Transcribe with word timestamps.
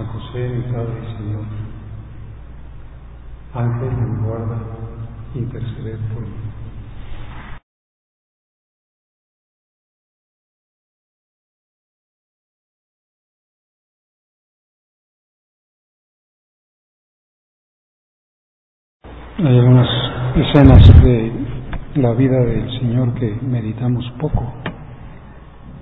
San 0.00 0.06
José, 0.06 0.48
mi 0.48 0.62
Padre 0.72 0.94
y 1.02 1.16
Señor, 1.18 1.44
Ángel 3.52 3.96
de 3.96 4.06
mi 4.06 4.26
guarda, 4.26 4.58
interceded 5.34 5.98
por 6.14 6.22
mí. 6.22 6.28
Hay 19.36 19.58
algunas 19.58 19.88
escenas 20.36 21.02
de 21.02 21.32
la 21.96 22.12
vida 22.12 22.38
del 22.38 22.70
Señor 22.78 23.12
que 23.14 23.38
meditamos 23.42 24.10
poco. 24.18 24.50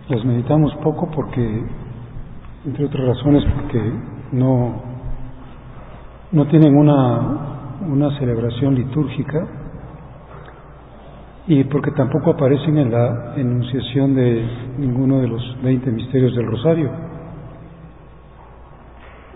Las 0.08 0.24
meditamos 0.24 0.74
poco 0.82 1.08
porque, 1.08 1.64
entre 2.64 2.86
otras 2.86 3.06
razones, 3.06 3.44
porque 3.54 3.92
no, 4.32 4.82
no 6.32 6.46
tienen 6.48 6.76
una, 6.76 7.78
una 7.88 8.18
celebración 8.18 8.74
litúrgica 8.74 9.46
y 11.46 11.64
porque 11.64 11.92
tampoco 11.92 12.30
aparecen 12.30 12.76
en 12.76 12.90
la 12.92 13.34
enunciación 13.36 14.14
de 14.14 14.46
ninguno 14.78 15.20
de 15.20 15.28
los 15.28 15.62
20 15.62 15.90
misterios 15.92 16.36
del 16.36 16.46
Rosario. 16.46 16.90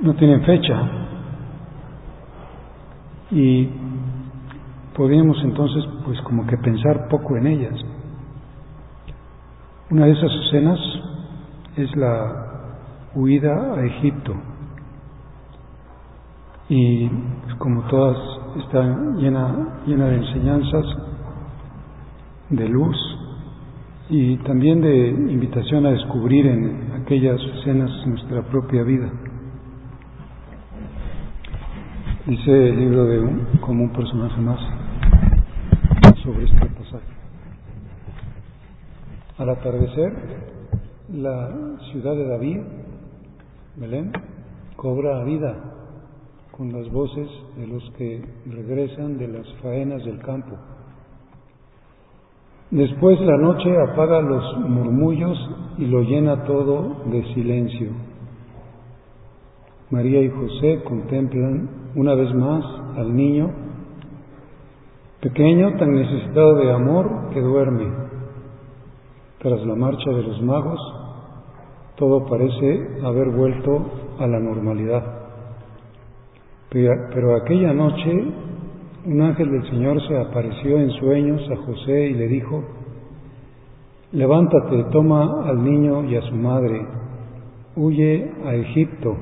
No 0.02 0.14
tienen 0.14 0.42
fecha. 0.42 0.82
Y 3.30 3.66
podríamos 4.94 5.42
entonces 5.42 5.84
pues 6.04 6.20
como 6.20 6.46
que 6.46 6.58
pensar 6.58 7.08
poco 7.08 7.36
en 7.38 7.46
ellas. 7.46 7.80
Una 9.90 10.04
de 10.04 10.12
esas 10.12 10.30
escenas 10.46 10.78
es 11.76 11.96
la 11.96 12.41
huida 13.14 13.74
a 13.74 13.84
Egipto 13.84 14.34
y 16.68 17.06
pues, 17.06 17.54
como 17.56 17.82
todas 17.82 18.16
está 18.64 18.82
llena, 19.16 19.82
llena 19.86 20.06
de 20.06 20.16
enseñanzas, 20.16 20.86
de 22.48 22.68
luz 22.68 22.96
y 24.08 24.36
también 24.38 24.80
de 24.80 25.08
invitación 25.08 25.86
a 25.86 25.90
descubrir 25.90 26.46
en 26.46 26.92
aquellas 27.02 27.40
escenas 27.58 27.90
nuestra 28.06 28.42
propia 28.42 28.82
vida. 28.84 29.10
Dice 32.26 32.68
el 32.68 32.78
libro 32.78 33.04
de 33.04 33.18
un, 33.18 33.46
como 33.60 33.84
un 33.84 33.92
personaje 33.92 34.40
más 34.40 34.60
sobre 36.22 36.44
este 36.44 36.66
pasaje. 36.66 37.06
Al 39.38 39.50
atardecer, 39.50 40.12
la 41.12 41.50
ciudad 41.90 42.14
de 42.14 42.28
David, 42.28 42.60
Cobra 44.76 45.24
vida 45.24 45.54
con 46.50 46.72
las 46.72 46.92
voces 46.92 47.26
de 47.56 47.66
los 47.66 47.82
que 47.96 48.22
regresan 48.46 49.16
de 49.16 49.28
las 49.28 49.50
faenas 49.62 50.04
del 50.04 50.18
campo. 50.18 50.56
Después 52.70 53.18
la 53.20 53.38
noche 53.38 53.74
apaga 53.80 54.20
los 54.20 54.58
murmullos 54.58 55.38
y 55.78 55.86
lo 55.86 56.02
llena 56.02 56.44
todo 56.44 57.02
de 57.06 57.24
silencio. 57.32 57.92
María 59.90 60.20
y 60.20 60.28
José 60.28 60.82
contemplan 60.84 61.70
una 61.94 62.14
vez 62.14 62.34
más 62.34 62.64
al 62.96 63.16
niño 63.16 63.50
pequeño 65.22 65.78
tan 65.78 65.94
necesitado 65.94 66.56
de 66.56 66.72
amor 66.72 67.30
que 67.32 67.40
duerme. 67.40 67.86
Tras 69.38 69.64
la 69.64 69.74
marcha 69.74 70.10
de 70.10 70.22
los 70.24 70.42
magos, 70.42 70.78
todo 71.96 72.26
parece 72.26 72.88
haber 73.04 73.28
vuelto 73.30 73.86
a 74.18 74.26
la 74.26 74.38
normalidad. 74.38 75.04
Pero 76.70 77.36
aquella 77.36 77.72
noche 77.72 78.24
un 79.04 79.20
ángel 79.20 79.50
del 79.50 79.68
Señor 79.68 80.00
se 80.06 80.16
apareció 80.16 80.78
en 80.78 80.90
sueños 80.92 81.42
a 81.50 81.56
José 81.56 82.06
y 82.08 82.14
le 82.14 82.28
dijo, 82.28 82.62
levántate, 84.12 84.84
toma 84.92 85.44
al 85.44 85.64
niño 85.64 86.04
y 86.04 86.16
a 86.16 86.22
su 86.22 86.34
madre, 86.34 86.86
huye 87.74 88.30
a 88.46 88.54
Egipto 88.54 89.16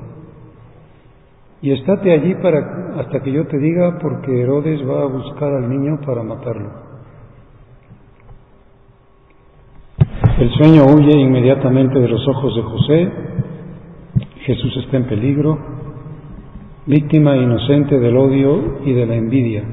y 1.63 1.71
estate 1.71 2.11
allí 2.11 2.35
para, 2.35 2.95
hasta 2.99 3.21
que 3.21 3.31
yo 3.31 3.45
te 3.47 3.57
diga, 3.57 3.99
porque 3.99 4.41
Herodes 4.41 4.81
va 4.87 5.03
a 5.03 5.05
buscar 5.05 5.53
al 5.53 5.69
niño 5.69 5.99
para 6.05 6.23
matarlo. 6.23 6.90
El 10.41 10.49
sueño 10.53 10.85
huye 10.87 11.19
inmediatamente 11.19 11.99
de 11.99 12.07
los 12.07 12.27
ojos 12.27 12.55
de 12.55 12.63
José. 12.63 13.11
Jesús 14.43 14.75
está 14.77 14.97
en 14.97 15.03
peligro, 15.05 15.55
víctima 16.87 17.37
inocente 17.37 17.99
del 17.99 18.17
odio 18.17 18.79
y 18.83 18.91
de 18.91 19.05
la 19.05 19.17
envidia. 19.17 19.63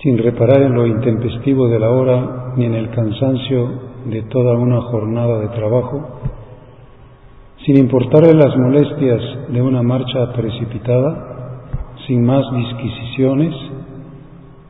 Sin 0.00 0.16
reparar 0.16 0.62
en 0.62 0.74
lo 0.74 0.86
intempestivo 0.86 1.66
de 1.66 1.80
la 1.80 1.90
hora 1.90 2.52
ni 2.56 2.66
en 2.66 2.74
el 2.74 2.88
cansancio 2.90 3.68
de 4.04 4.22
toda 4.30 4.56
una 4.56 4.80
jornada 4.80 5.40
de 5.40 5.48
trabajo, 5.48 6.20
sin 7.66 7.78
importarle 7.78 8.32
las 8.32 8.56
molestias 8.56 9.20
de 9.48 9.60
una 9.60 9.82
marcha 9.82 10.32
precipitada, 10.34 11.64
sin 12.06 12.24
más 12.24 12.44
disquisiciones, 12.52 13.56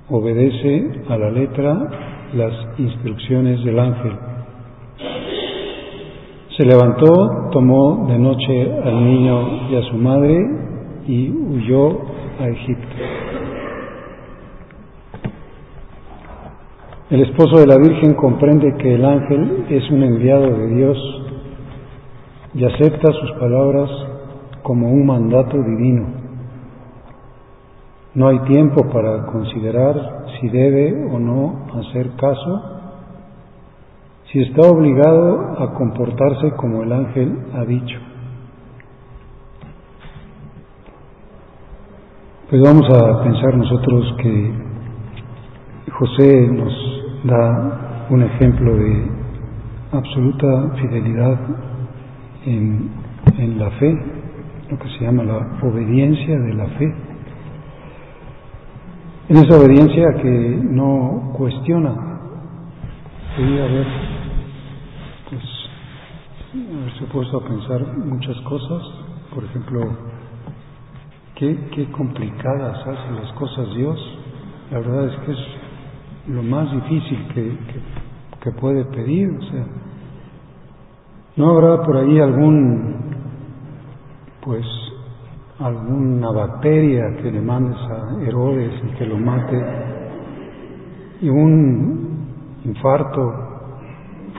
obedece 0.09 1.03
a 1.11 1.19
la 1.19 1.31
letra 1.31 2.08
las 2.35 2.53
instrucciones 2.79 3.65
del 3.65 3.79
ángel. 3.79 4.13
Se 6.57 6.65
levantó, 6.65 7.51
tomó 7.53 8.07
de 8.09 8.19
noche 8.19 8.73
al 8.85 9.05
niño 9.05 9.71
y 9.71 9.77
a 9.77 9.83
su 9.83 9.97
madre 9.97 10.37
y 11.07 11.31
huyó 11.31 12.01
a 12.41 12.49
Egipto. 12.49 12.97
El 17.11 17.23
esposo 17.23 17.61
de 17.61 17.67
la 17.67 17.79
Virgen 17.79 18.15
comprende 18.15 18.75
que 18.77 18.95
el 18.95 19.05
ángel 19.05 19.65
es 19.71 19.91
un 19.91 20.03
enviado 20.03 20.51
de 20.51 20.75
Dios 20.75 20.99
y 22.55 22.65
acepta 22.65 23.13
sus 23.13 23.33
palabras 23.39 23.91
como 24.63 24.91
un 24.91 25.07
mandato 25.07 25.57
divino. 25.57 26.18
No 28.19 28.27
hay 28.27 28.41
tiempo 28.41 28.83
para 28.91 29.27
considerar 29.27 30.27
si 30.41 30.49
debe 30.49 31.07
o 31.09 31.21
no 31.21 31.67
hacer 31.79 32.17
caso, 32.17 32.81
si 34.33 34.41
está 34.41 34.63
obligado 34.63 35.63
a 35.63 35.73
comportarse 35.75 36.51
como 36.57 36.83
el 36.83 36.93
ángel 36.93 37.39
ha 37.55 37.65
dicho. 37.65 37.97
Pues 42.51 42.61
vamos 42.61 42.91
a 42.91 43.23
pensar 43.23 43.57
nosotros 43.57 44.17
que 44.21 44.53
José 45.93 46.49
nos 46.49 46.75
da 47.23 48.07
un 48.11 48.23
ejemplo 48.23 48.75
de 48.75 49.11
absoluta 49.93 50.71
fidelidad 50.81 51.39
en, 52.47 52.91
en 53.39 53.59
la 53.61 53.71
fe, 53.79 53.97
lo 54.73 54.77
que 54.77 54.89
se 54.99 55.05
llama 55.05 55.23
la 55.23 55.61
obediencia 55.63 56.37
de 56.37 56.55
la 56.55 56.67
fe 56.79 57.08
en 59.29 59.37
esa 59.37 59.59
obediencia 59.59 60.15
que 60.23 60.59
no 60.71 61.33
cuestiona. 61.37 61.95
Podría 63.37 63.65
haber, 63.65 63.87
pues, 65.29 65.43
haberse 66.81 67.05
puesto 67.13 67.37
a 67.37 67.45
pensar 67.45 67.97
muchas 67.99 68.37
cosas, 68.41 68.83
por 69.35 69.45
ejemplo, 69.45 69.81
qué, 71.35 71.69
qué 71.75 71.91
complicadas 71.93 72.81
hacen 72.87 73.17
las 73.17 73.33
cosas 73.35 73.75
Dios. 73.75 73.99
La 74.71 74.79
verdad 74.79 75.07
es 75.09 75.17
que 75.21 75.33
es 75.33 75.39
lo 76.29 76.43
más 76.43 76.73
difícil 76.73 77.29
que, 77.35 77.59
que 78.43 78.51
puede 78.53 78.85
pedir, 78.87 79.29
o 79.29 79.43
sea, 79.43 79.67
¿no 81.37 81.51
habrá 81.51 81.83
por 81.83 81.99
ahí 81.99 82.19
algún, 82.19 82.97
pues, 84.41 84.65
alguna 85.61 86.31
bacteria 86.31 87.17
que 87.17 87.33
le 87.33 87.41
mandes 87.41 87.77
a 87.77 88.23
Herodes 88.23 88.73
y 88.85 88.97
que 88.97 89.07
lo 89.07 89.17
mate, 89.17 89.61
y 91.21 91.29
un 91.29 92.09
infarto 92.65 93.35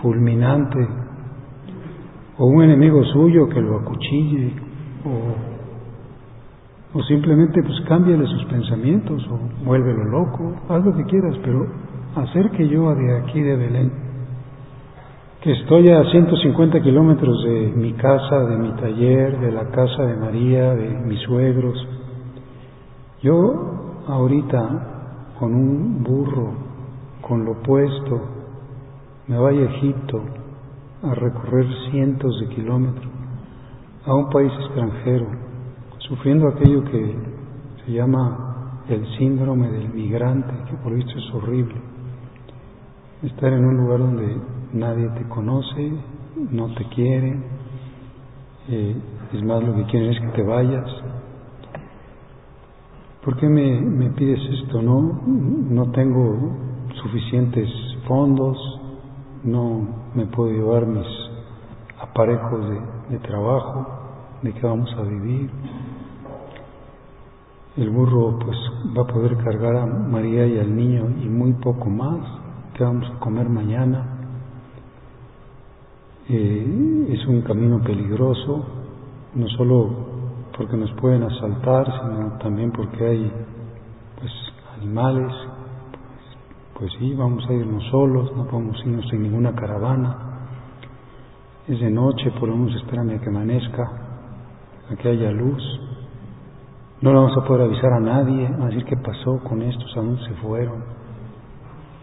fulminante, 0.01 0.87
o 2.37 2.45
un 2.45 2.63
enemigo 2.63 3.03
suyo 3.03 3.49
que 3.49 3.59
lo 3.59 3.79
acuchille, 3.79 4.53
o, 5.05 6.97
o 6.97 7.03
simplemente 7.03 7.61
pues 7.63 7.81
cámbiale 7.87 8.25
sus 8.25 8.45
pensamientos, 8.45 9.27
o 9.29 9.65
vuélvelo 9.65 10.05
loco, 10.05 10.53
haz 10.69 10.85
lo 10.85 10.95
que 10.95 11.03
quieras, 11.03 11.37
pero 11.43 11.67
hacer 12.15 12.49
que 12.51 12.67
yo 12.69 12.95
de 12.95 13.17
aquí 13.17 13.41
de 13.41 13.57
Belén, 13.57 14.08
que 15.41 15.53
estoy 15.53 15.89
a 15.89 16.03
150 16.03 16.81
kilómetros 16.81 17.43
de 17.45 17.71
mi 17.73 17.93
casa, 17.93 18.39
de 18.41 18.57
mi 18.57 18.71
taller, 18.71 19.39
de 19.39 19.51
la 19.53 19.69
casa 19.69 20.03
de 20.03 20.17
María, 20.17 20.75
de 20.75 20.89
mis 20.89 21.21
suegros, 21.21 21.87
yo 23.21 24.03
ahorita 24.05 25.31
con 25.39 25.55
un 25.55 26.03
burro, 26.03 26.51
con 27.21 27.45
lo 27.45 27.53
puesto, 27.63 28.21
me 29.27 29.37
vaya 29.37 29.61
a 29.61 29.75
Egipto 29.75 30.21
a 31.03 31.15
recorrer 31.15 31.67
cientos 31.89 32.37
de 32.41 32.47
kilómetros 32.49 33.07
a 34.05 34.13
un 34.13 34.29
país 34.29 34.51
extranjero, 34.59 35.27
sufriendo 35.99 36.49
aquello 36.49 36.83
que 36.83 37.15
se 37.85 37.91
llama 37.93 38.81
el 38.89 39.07
síndrome 39.17 39.69
del 39.69 39.87
migrante, 39.93 40.51
que 40.69 40.75
por 40.77 40.93
visto 40.93 41.17
es 41.17 41.33
horrible. 41.33 41.75
Estar 43.23 43.53
en 43.53 43.63
un 43.63 43.77
lugar 43.77 43.99
donde 43.99 44.58
nadie 44.73 45.09
te 45.09 45.23
conoce, 45.29 45.91
no 46.51 46.73
te 46.75 46.85
quiere, 46.89 47.37
eh, 48.69 48.95
es 49.33 49.43
más 49.43 49.63
lo 49.63 49.75
que 49.75 49.83
quieren 49.85 50.11
es 50.11 50.19
que 50.19 50.27
te 50.27 50.43
vayas. 50.43 50.89
¿Por 53.23 53.35
qué 53.37 53.47
me, 53.47 53.81
me 53.81 54.09
pides 54.11 54.39
esto? 54.61 54.81
No, 54.81 55.21
no 55.25 55.91
tengo 55.91 56.55
suficientes 57.01 57.69
fondos, 58.07 58.57
no 59.43 59.87
me 60.15 60.25
puedo 60.27 60.51
llevar 60.51 60.85
mis 60.85 61.07
aparejos 61.99 62.69
de, 62.69 62.79
de 63.09 63.19
trabajo, 63.19 63.87
de 64.41 64.53
qué 64.53 64.65
vamos 64.65 64.93
a 64.97 65.01
vivir. 65.01 65.49
El 67.77 67.89
burro 67.91 68.39
pues 68.39 68.57
va 68.97 69.03
a 69.03 69.07
poder 69.07 69.37
cargar 69.37 69.75
a 69.75 69.85
María 69.85 70.45
y 70.45 70.59
al 70.59 70.75
niño 70.75 71.09
y 71.21 71.29
muy 71.29 71.53
poco 71.53 71.89
más. 71.89 72.19
¿Qué 72.73 72.83
vamos 72.83 73.09
a 73.09 73.19
comer 73.19 73.47
mañana? 73.47 74.08
Eh, 76.29 77.07
es 77.09 77.25
un 77.27 77.41
camino 77.41 77.81
peligroso, 77.81 78.65
no 79.35 79.47
solo 79.49 79.89
porque 80.55 80.77
nos 80.77 80.91
pueden 80.93 81.23
asaltar, 81.23 81.85
sino 81.85 82.37
también 82.39 82.71
porque 82.71 83.05
hay 83.05 83.31
pues 84.19 84.31
animales 84.77 85.33
pues 86.79 86.93
sí, 86.97 87.13
vamos 87.13 87.45
a 87.49 87.51
irnos 87.51 87.83
solos, 87.91 88.33
no 88.37 88.45
podemos 88.45 88.79
irnos 88.85 89.11
en 89.11 89.23
ninguna 89.23 89.53
caravana. 89.53 90.15
Es 91.67 91.77
de 91.77 91.91
noche, 91.91 92.31
podemos 92.39 92.73
esperar 92.73 93.05
a 93.09 93.19
que 93.19 93.27
amanezca, 93.27 93.83
a 94.89 94.95
que 94.95 95.09
haya 95.09 95.29
luz. 95.29 95.61
No 97.01 97.11
le 97.11 97.17
vamos 97.17 97.37
a 97.37 97.45
poder 97.45 97.63
avisar 97.63 97.91
a 97.91 97.99
nadie, 97.99 98.47
a 98.47 98.67
decir 98.67 98.85
qué 98.85 98.95
pasó 98.95 99.39
con 99.43 99.61
estos, 99.61 99.91
a 99.97 99.99
dónde 99.99 100.23
se 100.25 100.33
fueron, 100.35 100.81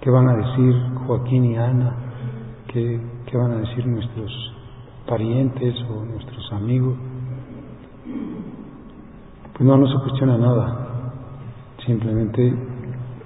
qué 0.03 0.11
van 0.11 0.29
a 0.29 0.37
decir 0.37 0.75
Joaquín 1.07 1.45
y 1.47 1.57
Ana, 1.57 1.97
qué, 2.69 3.01
qué 3.27 3.37
van 3.37 3.53
a 3.53 3.57
decir 3.57 3.87
nuestros 3.87 4.33
parientes 5.07 5.75
o 5.91 6.05
nuestros 6.05 6.53
amigos. 6.53 6.97
Pues 9.53 9.61
no, 9.61 9.77
no 9.77 9.87
se 9.89 9.99
cuestiona 10.05 10.39
nada, 10.39 11.13
simplemente 11.85 12.55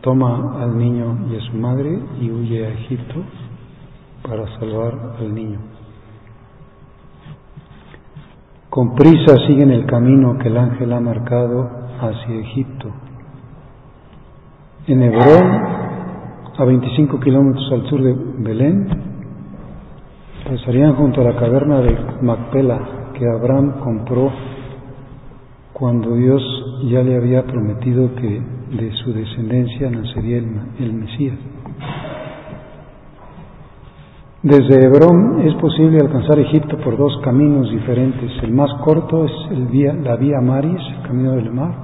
toma 0.01 0.63
al 0.63 0.79
niño 0.79 1.27
y 1.31 1.37
a 1.37 1.41
su 1.41 1.57
madre 1.57 1.99
y 2.21 2.31
huye 2.31 2.67
a 2.67 2.71
Egipto 2.71 3.23
para 4.27 4.47
salvar 4.59 5.17
al 5.19 5.35
niño. 5.35 5.59
Con 8.71 8.95
prisa 8.95 9.35
siguen 9.49 9.73
el 9.73 9.85
camino 9.87 10.39
que 10.39 10.49
el 10.49 10.57
ángel 10.57 10.93
ha 10.93 11.01
marcado 11.01 11.69
hacia 12.01 12.37
Egipto. 12.37 12.89
En 14.87 15.03
Hebrón, 15.03 15.81
a 16.57 16.65
25 16.65 17.19
kilómetros 17.21 17.73
al 17.73 17.89
sur 17.89 18.03
de 18.03 18.15
Belén, 18.39 19.20
pasarían 20.51 20.97
junto 20.97 21.21
a 21.21 21.25
la 21.25 21.37
caverna 21.37 21.81
de 21.81 21.97
Macpela 22.23 23.13
que 23.15 23.25
Abraham 23.25 23.79
compró 23.85 24.33
cuando 25.73 26.17
Dios 26.17 26.43
ya 26.91 27.03
le 27.05 27.17
había 27.17 27.45
prometido 27.45 28.13
que 28.17 28.43
de 28.77 28.93
su 28.97 29.13
descendencia 29.13 29.89
nacería 29.91 30.39
el, 30.39 30.93
Mesías. 30.93 31.39
Desde 34.43 34.87
Hebrón 34.87 35.43
es 35.47 35.55
posible 35.55 35.99
alcanzar 36.01 36.41
Egipto 36.41 36.79
por 36.79 36.97
dos 36.97 37.21
caminos 37.23 37.71
diferentes. 37.71 38.33
El 38.43 38.53
más 38.53 38.73
corto 38.83 39.27
es 39.27 39.33
el 39.53 40.03
la 40.03 40.17
vía 40.17 40.41
Maris, 40.41 40.81
el 40.97 41.03
camino 41.07 41.33
del 41.33 41.53
mar. 41.53 41.75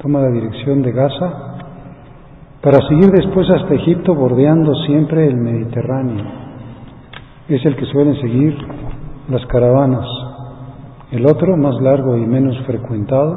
Toma 0.00 0.20
la 0.20 0.30
dirección 0.30 0.82
de 0.82 0.92
Gaza 0.92 1.56
para 2.62 2.78
seguir 2.86 3.10
después 3.10 3.50
hasta 3.50 3.74
Egipto 3.74 4.14
bordeando 4.14 4.74
siempre 4.86 5.26
el 5.26 5.36
Mediterráneo. 5.36 6.39
Es 7.50 7.66
el 7.66 7.74
que 7.74 7.84
suelen 7.86 8.14
seguir 8.20 8.56
las 9.28 9.44
caravanas. 9.46 10.06
El 11.10 11.26
otro, 11.26 11.56
más 11.56 11.82
largo 11.82 12.16
y 12.16 12.24
menos 12.24 12.56
frecuentado, 12.64 13.36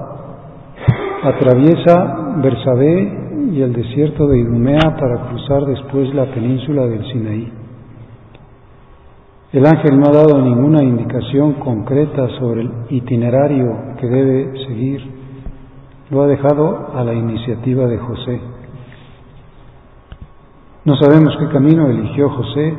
atraviesa 1.23 2.35
Bersabé 2.37 3.49
y 3.53 3.61
el 3.63 3.73
desierto 3.73 4.27
de 4.27 4.37
Idumea 4.37 4.95
para 4.99 5.29
cruzar 5.29 5.65
después 5.65 6.13
la 6.13 6.25
península 6.25 6.85
del 6.85 7.03
Sinaí. 7.11 7.51
El 9.51 9.65
ángel 9.65 9.99
no 9.99 10.05
ha 10.05 10.13
dado 10.13 10.39
ninguna 10.39 10.83
indicación 10.83 11.53
concreta 11.53 12.27
sobre 12.37 12.61
el 12.61 12.71
itinerario 12.91 13.95
que 13.99 14.07
debe 14.07 14.65
seguir, 14.67 15.01
lo 16.11 16.21
ha 16.21 16.27
dejado 16.27 16.91
a 16.95 17.03
la 17.03 17.15
iniciativa 17.15 17.87
de 17.87 17.97
José. 17.97 18.41
No 20.85 20.95
sabemos 20.97 21.35
qué 21.39 21.47
camino 21.47 21.87
eligió 21.87 22.29
José, 22.29 22.75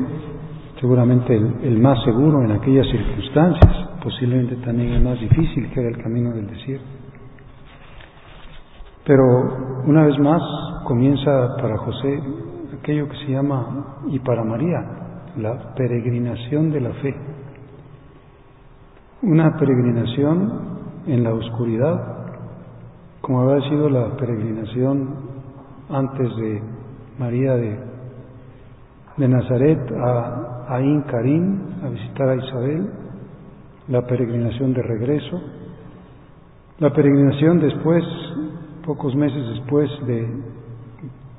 seguramente 0.85 1.35
el, 1.35 1.79
más 1.79 2.05
seguro 2.05 2.43
en 2.43 2.53
aquellas 2.53 2.87
circunstancias, 2.89 3.89
posiblemente 4.03 4.57
también 4.57 4.93
el 4.93 5.03
más 5.03 5.19
difícil, 5.19 5.71
que 5.71 5.81
era 5.81 5.89
el 5.89 5.97
camino 5.97 6.31
del 6.35 6.47
desierto. 6.47 6.85
Pero 9.07 9.83
una 9.87 10.05
vez 10.05 10.19
más 10.19 10.43
comienza 10.85 11.57
para 11.57 11.79
José 11.79 12.23
aquello 12.79 13.09
que 13.09 13.17
se 13.17 13.33
llama, 13.33 14.03
y 14.09 14.19
para 14.19 14.45
María, 14.45 14.79
la 15.39 15.75
peregrinación 15.75 16.71
de 16.71 16.81
la 16.83 16.91
fe. 17.01 17.17
Una 19.23 19.57
peregrinación 19.57 20.53
en 21.07 21.25
la 21.25 21.33
oscuridad, 21.33 22.27
como 23.23 23.41
había 23.41 23.67
sido 23.71 23.89
la 23.89 24.15
peregrinación 24.19 25.15
antes 25.89 26.37
de 26.37 26.63
María 27.19 27.55
de, 27.55 27.79
de 29.17 29.29
Nazaret 29.29 29.81
a 29.99 30.44
Ain 30.69 31.03
Karim, 31.03 31.59
a 31.85 31.89
visitar 31.89 32.29
a 32.29 32.37
Isabel, 32.37 32.91
la 33.89 34.03
peregrinación 34.07 34.73
de 34.73 34.83
regreso, 34.83 35.41
la 36.79 36.93
peregrinación 36.93 37.61
después 37.61 38.05
pocos 38.85 39.15
meses 39.15 39.43
después 39.55 39.91
de, 40.07 40.29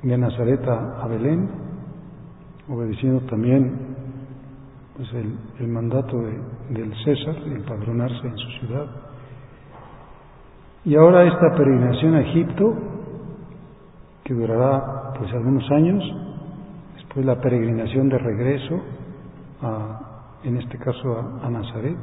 de 0.02 0.18
Nazaret 0.18 0.60
a, 0.68 1.06
Belén, 1.06 1.48
obedeciendo 2.68 3.20
también 3.26 3.96
pues 4.96 5.08
el, 5.60 5.68
mandato 5.68 6.16
del 6.70 6.92
César 7.04 7.44
de 7.44 7.54
empadronarse 7.54 8.26
en 8.26 8.36
su 8.36 8.50
ciudad. 8.60 8.86
Y 10.84 10.96
ahora 10.96 11.24
esta 11.24 11.54
peregrinación 11.56 12.14
a 12.14 12.20
Egipto, 12.22 12.74
que 14.24 14.34
durará 14.34 15.12
pues 15.18 15.32
algunos 15.32 15.70
años, 15.70 16.02
después 16.96 17.26
la 17.26 17.40
peregrinación 17.40 18.08
de 18.08 18.18
regreso, 18.18 18.80
a, 19.62 20.38
en 20.44 20.56
este 20.56 20.78
caso 20.78 21.40
a 21.42 21.50
Nazaret, 21.50 21.96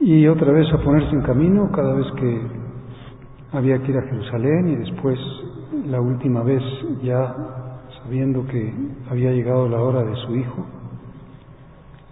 y 0.00 0.26
otra 0.28 0.50
vez 0.52 0.66
a 0.72 0.78
ponerse 0.78 1.10
en 1.14 1.22
camino 1.22 1.70
cada 1.72 1.92
vez 1.92 2.06
que 2.12 2.40
había 3.52 3.78
que 3.82 3.90
ir 3.92 3.98
a 3.98 4.02
Jerusalén 4.02 4.68
y 4.68 4.76
después 4.76 5.18
la 5.86 6.00
última 6.00 6.42
vez 6.42 6.62
ya 7.02 7.34
sabiendo 8.02 8.46
que 8.46 8.72
había 9.10 9.30
llegado 9.32 9.68
la 9.68 9.80
hora 9.80 10.02
de 10.02 10.16
su 10.24 10.36
hijo, 10.36 10.64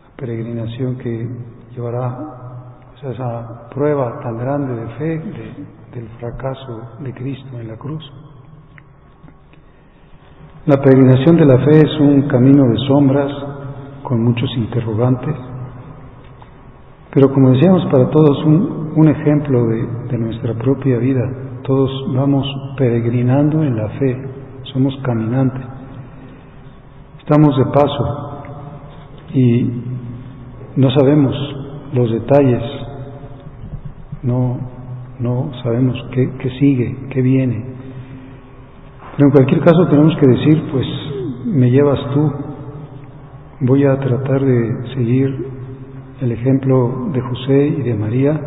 la 0.05 0.17
peregrinación 0.17 0.99
que 0.99 1.29
llevará 1.75 2.79
pues, 2.91 3.15
esa 3.15 3.69
prueba 3.71 4.21
tan 4.21 4.37
grande 4.37 4.75
de 4.75 4.89
fe 4.97 5.19
del 5.95 6.09
fracaso 6.21 6.83
de 7.01 7.15
Cristo 7.15 7.59
en 7.59 7.69
la 7.69 7.77
cruz. 7.77 8.05
La 10.67 10.77
peregrinación 10.83 11.37
de 11.37 11.47
la 11.47 11.59
fe 11.59 11.79
es 11.79 12.01
un 12.01 12.23
camino 12.23 12.69
de 12.69 12.77
sombras 12.87 13.33
con 14.03 14.23
muchos 14.23 14.51
interrogantes, 14.57 15.35
pero 17.15 17.33
como 17.33 17.51
decíamos 17.51 17.87
para 17.87 18.11
todos 18.11 18.45
un, 18.45 18.93
un 18.97 19.09
ejemplo 19.09 19.67
de, 19.67 20.19
nuestra 20.19 20.55
propia 20.55 20.99
vida. 20.99 21.31
Todos 21.63 21.91
vamos 22.13 22.47
peregrinando 22.77 23.63
en 23.63 23.77
la 23.77 23.89
fe, 23.91 24.17
somos 24.73 24.95
caminantes, 25.03 25.63
estamos 27.21 27.57
de 27.57 27.65
paso 27.67 28.43
y 29.35 29.71
no 30.77 30.91
sabemos 30.91 31.35
los 31.93 32.11
detalles, 32.11 32.63
no, 34.23 34.59
no 35.21 35.51
sabemos 35.63 35.97
qué, 36.13 36.31
qué 36.39 36.51
sigue, 36.59 37.07
qué 37.11 37.23
viene. 37.23 37.78
Pero 39.19 39.31
en 39.31 39.33
cualquier 39.33 39.61
caso 39.63 39.85
tenemos 39.89 40.15
que 40.15 40.29
decir, 40.29 40.63
pues 40.71 40.87
me 41.45 41.69
llevas 41.73 41.99
tú, 42.15 42.33
voy 43.63 43.85
a 43.85 43.99
tratar 43.99 44.45
de 44.45 44.95
seguir 44.95 45.45
el 46.21 46.31
ejemplo 46.31 47.09
de 47.13 47.21
José 47.21 47.67
y 47.79 47.83
de 47.83 47.95
María. 47.97 48.41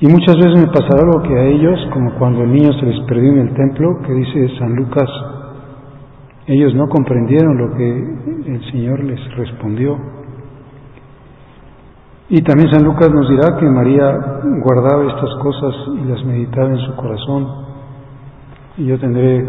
Y 0.00 0.06
muchas 0.06 0.36
veces 0.36 0.58
me 0.58 0.68
pasará 0.68 1.02
algo 1.02 1.22
que 1.22 1.38
a 1.38 1.44
ellos, 1.48 1.78
como 1.92 2.14
cuando 2.14 2.44
el 2.44 2.52
niño 2.52 2.72
se 2.80 2.86
les 2.86 2.98
perdió 3.00 3.30
en 3.32 3.40
el 3.40 3.52
templo, 3.52 3.98
que 4.06 4.14
dice 4.14 4.58
San 4.58 4.74
Lucas, 4.74 5.10
ellos 6.46 6.74
no 6.74 6.88
comprendieron 6.88 7.58
lo 7.58 7.76
que 7.76 8.52
el 8.54 8.72
Señor 8.72 9.04
les 9.04 9.20
respondió. 9.36 9.98
Y 12.30 12.40
también 12.40 12.70
San 12.70 12.84
Lucas 12.84 13.10
nos 13.12 13.28
dirá 13.28 13.54
que 13.60 13.66
María 13.66 14.40
guardaba 14.64 15.04
estas 15.12 15.34
cosas 15.42 15.74
y 16.02 16.08
las 16.08 16.24
meditaba 16.24 16.70
en 16.70 16.78
su 16.78 16.96
corazón. 16.96 17.65
Y 18.78 18.84
yo 18.84 18.98
tendré 18.98 19.42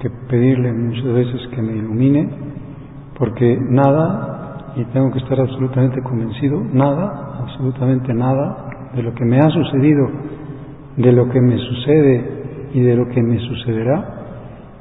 que 0.00 0.10
pedirle 0.28 0.72
muchas 0.72 1.12
veces 1.12 1.48
que 1.54 1.62
me 1.62 1.72
ilumine, 1.72 2.28
porque 3.18 3.58
nada, 3.58 4.72
y 4.76 4.84
tengo 4.86 5.10
que 5.12 5.18
estar 5.18 5.40
absolutamente 5.40 6.02
convencido, 6.02 6.62
nada, 6.72 7.38
absolutamente 7.40 8.12
nada 8.12 8.70
de 8.94 9.02
lo 9.02 9.14
que 9.14 9.24
me 9.24 9.38
ha 9.38 9.48
sucedido, 9.50 10.08
de 10.96 11.12
lo 11.12 11.28
que 11.28 11.40
me 11.40 11.56
sucede 11.58 12.70
y 12.74 12.80
de 12.80 12.96
lo 12.96 13.08
que 13.08 13.22
me 13.22 13.38
sucederá, 13.38 14.20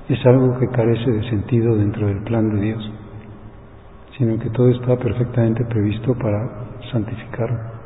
es 0.09 0.25
algo 0.25 0.57
que 0.59 0.67
carece 0.69 1.11
de 1.11 1.29
sentido 1.29 1.75
dentro 1.75 2.07
del 2.07 2.23
plan 2.23 2.49
de 2.49 2.61
Dios, 2.61 2.91
sino 4.17 4.39
que 4.39 4.49
todo 4.49 4.69
está 4.69 4.97
perfectamente 4.97 5.63
previsto 5.65 6.15
para 6.15 6.49
santificar. 6.91 7.79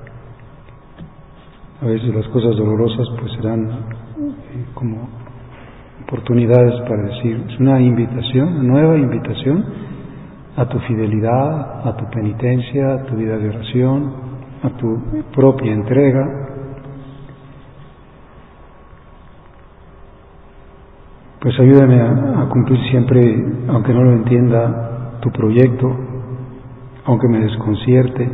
A 1.81 1.85
veces 1.85 2.15
las 2.15 2.27
cosas 2.29 2.55
dolorosas 2.55 3.07
pues 3.19 3.33
serán 3.33 3.69
eh, 3.69 4.65
como 4.73 5.22
oportunidades 6.01 6.81
para 6.81 7.03
decir, 7.03 7.45
es 7.49 7.59
una 7.59 7.79
invitación, 7.79 8.47
una 8.49 8.63
nueva 8.63 8.97
invitación 8.97 9.65
a 10.55 10.65
tu 10.65 10.79
fidelidad, 10.79 11.87
a 11.87 11.95
tu 11.95 12.09
penitencia, 12.09 12.93
a 12.93 13.03
tu 13.05 13.15
vida 13.15 13.37
de 13.37 13.49
oración, 13.49 14.13
a 14.63 14.69
tu 14.69 14.99
propia 15.35 15.71
entrega. 15.71 16.39
Pues 21.39 21.59
ayúdame 21.59 21.99
a, 21.99 22.41
a 22.43 22.49
cumplir 22.49 22.79
siempre, 22.89 23.21
aunque 23.67 23.93
no 23.93 24.03
lo 24.03 24.11
entienda, 24.13 25.19
tu 25.21 25.31
proyecto, 25.31 25.89
aunque 27.05 27.27
me 27.27 27.39
desconcierte, 27.39 28.29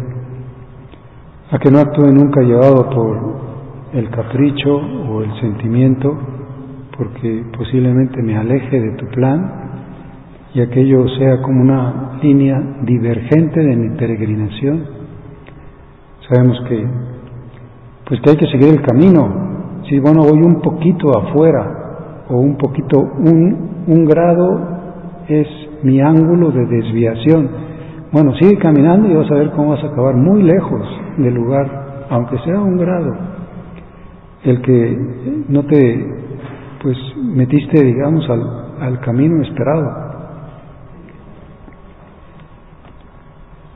a 1.51 1.57
que 1.57 1.71
no 1.71 1.79
actúe 1.79 2.11
nunca 2.11 2.41
llevado 2.41 2.89
por 2.89 3.39
el 3.93 4.09
capricho 4.09 4.75
o 4.75 5.23
el 5.23 5.39
sentimiento, 5.39 6.17
porque 6.99 7.45
posiblemente 7.57 8.21
me 8.21 8.37
aleje 8.37 8.79
de 8.79 8.91
tu 8.91 9.07
plan 9.07 9.51
y 10.53 10.61
aquello 10.61 11.07
sea 11.17 11.41
como 11.41 11.61
una 11.61 12.19
línea 12.21 12.61
divergente 12.83 13.59
de 13.59 13.75
mi 13.75 13.97
peregrinación. 13.97 14.83
Sabemos 16.29 16.61
que 16.69 16.85
pues 18.07 18.21
que 18.21 18.29
hay 18.29 18.37
que 18.37 18.47
seguir 18.47 18.75
el 18.75 18.81
camino. 18.83 19.81
Si 19.89 19.97
bueno 19.97 20.21
voy 20.21 20.43
un 20.43 20.61
poquito 20.61 21.17
afuera 21.17 22.25
o 22.29 22.37
un 22.37 22.57
poquito 22.57 22.99
un, 22.99 23.85
un 23.87 24.05
grado 24.05 24.77
es 25.27 25.47
mi 25.81 25.99
ángulo 26.01 26.51
de 26.51 26.65
desviación 26.67 27.69
bueno, 28.11 28.33
sigue 28.39 28.57
caminando 28.57 29.07
y 29.07 29.13
vas 29.13 29.29
a 29.29 29.35
ver 29.35 29.51
cómo 29.51 29.69
vas 29.69 29.83
a 29.83 29.87
acabar 29.87 30.15
muy 30.15 30.41
lejos 30.41 30.81
del 31.17 31.35
lugar, 31.35 32.07
aunque 32.09 32.39
sea 32.39 32.59
un 32.59 32.77
grado. 32.77 33.15
El 34.43 34.61
que 34.63 35.45
no 35.47 35.63
te, 35.65 36.28
pues, 36.81 36.97
metiste, 37.17 37.83
digamos, 37.83 38.29
al, 38.29 38.41
al 38.81 38.99
camino 39.01 39.41
esperado. 39.43 40.09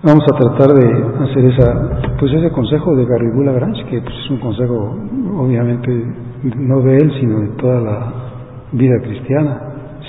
Vamos 0.06 0.26
a 0.34 0.38
tratar 0.38 0.76
de 0.76 1.24
hacer 1.24 1.46
esa, 1.46 2.02
pues 2.20 2.34
ese 2.34 2.52
consejo 2.52 2.94
de 2.94 3.06
Garrigula 3.06 3.54
Grange, 3.54 3.86
que 3.86 4.02
pues, 4.02 4.14
es 4.14 4.30
un 4.32 4.40
consejo, 4.40 4.98
obviamente, 5.38 5.92
no 6.58 6.82
de 6.82 6.98
él, 6.98 7.14
sino 7.22 7.40
de 7.40 7.48
toda 7.56 7.80
la 7.80 8.14
vida 8.74 9.00
cristiana. 9.02 9.62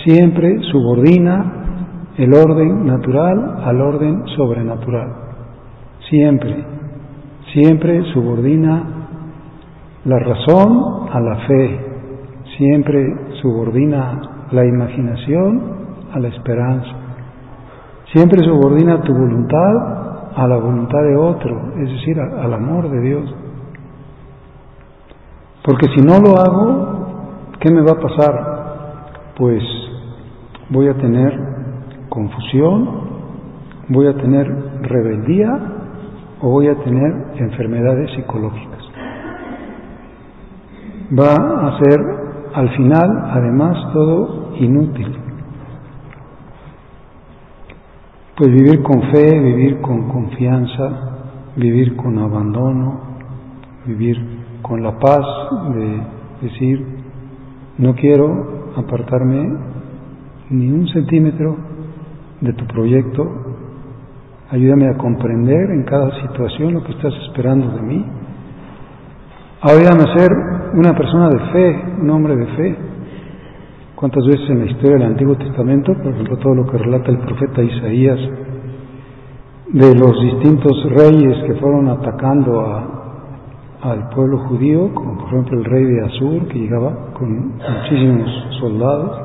Siempre 0.04 0.60
subordina 0.72 2.10
el 2.16 2.34
orden 2.34 2.86
natural 2.86 3.62
al 3.64 3.80
orden 3.80 4.24
sobrenatural. 4.36 5.14
Siempre, 6.10 6.64
siempre 7.52 8.02
subordina 8.12 8.82
la 10.04 10.18
razón 10.18 11.08
a 11.12 11.20
la 11.20 11.36
fe, 11.46 11.93
siempre 12.56 13.36
subordina 13.40 14.46
la 14.50 14.64
imaginación 14.64 15.62
a 16.12 16.18
la 16.18 16.28
esperanza, 16.28 16.90
siempre 18.12 18.44
subordina 18.44 19.02
tu 19.02 19.12
voluntad 19.12 20.04
a 20.36 20.46
la 20.46 20.56
voluntad 20.56 21.02
de 21.02 21.16
otro, 21.16 21.72
es 21.78 21.90
decir, 21.90 22.18
al 22.20 22.52
amor 22.52 22.90
de 22.90 23.00
Dios. 23.00 23.34
Porque 25.64 25.86
si 25.94 26.02
no 26.02 26.18
lo 26.20 26.36
hago, 26.38 27.50
¿qué 27.60 27.70
me 27.70 27.80
va 27.80 27.92
a 27.92 28.00
pasar? 28.00 29.34
Pues 29.36 29.62
voy 30.70 30.88
a 30.88 30.94
tener 30.94 31.32
confusión, 32.08 32.88
voy 33.88 34.06
a 34.06 34.16
tener 34.16 34.46
rebeldía 34.82 35.58
o 36.40 36.50
voy 36.50 36.68
a 36.68 36.74
tener 36.76 37.12
enfermedades 37.36 38.10
psicológicas. 38.14 38.82
Va 41.18 41.34
a 41.68 41.78
ser 41.78 42.23
al 42.54 42.70
final, 42.76 43.30
además, 43.32 43.92
todo 43.92 44.54
inútil. 44.60 45.12
Pues 48.36 48.50
vivir 48.50 48.82
con 48.82 49.02
fe, 49.10 49.38
vivir 49.40 49.80
con 49.80 50.08
confianza, 50.08 50.90
vivir 51.56 51.96
con 51.96 52.16
abandono, 52.18 53.00
vivir 53.86 54.16
con 54.62 54.82
la 54.82 54.98
paz 54.98 55.24
de 55.74 56.00
decir, 56.42 56.86
no 57.78 57.94
quiero 57.96 58.72
apartarme 58.76 59.58
ni 60.50 60.70
un 60.70 60.86
centímetro 60.88 61.56
de 62.40 62.52
tu 62.52 62.66
proyecto. 62.66 63.26
Ayúdame 64.50 64.90
a 64.90 64.96
comprender 64.96 65.70
en 65.70 65.82
cada 65.84 66.20
situación 66.22 66.74
lo 66.74 66.84
que 66.84 66.92
estás 66.92 67.12
esperando 67.26 67.68
de 67.72 67.82
mí. 67.82 68.06
Ayúdame 69.60 70.02
a 70.02 70.18
ser 70.18 70.53
una 70.74 70.92
persona 70.96 71.28
de 71.28 71.38
fe, 71.52 71.82
un 72.00 72.10
hombre 72.10 72.36
de 72.36 72.46
fe. 72.46 72.76
¿Cuántas 73.94 74.26
veces 74.26 74.50
en 74.50 74.58
la 74.58 74.66
historia 74.66 74.96
del 74.98 75.06
Antiguo 75.06 75.36
Testamento, 75.36 75.94
por 75.94 76.12
ejemplo, 76.12 76.36
todo 76.38 76.54
lo 76.54 76.66
que 76.66 76.78
relata 76.78 77.10
el 77.10 77.18
profeta 77.18 77.62
Isaías, 77.62 78.18
de 79.72 79.94
los 79.94 80.20
distintos 80.20 80.72
reyes 80.90 81.44
que 81.46 81.54
fueron 81.54 81.88
atacando 81.88 82.60
al 83.82 84.08
pueblo 84.10 84.38
judío, 84.48 84.92
como 84.94 85.18
por 85.18 85.28
ejemplo 85.28 85.58
el 85.58 85.64
rey 85.64 85.84
de 85.84 86.04
Asur, 86.06 86.48
que 86.48 86.58
llegaba 86.58 87.12
con 87.14 87.56
muchísimos 87.56 88.30
soldados, 88.60 89.20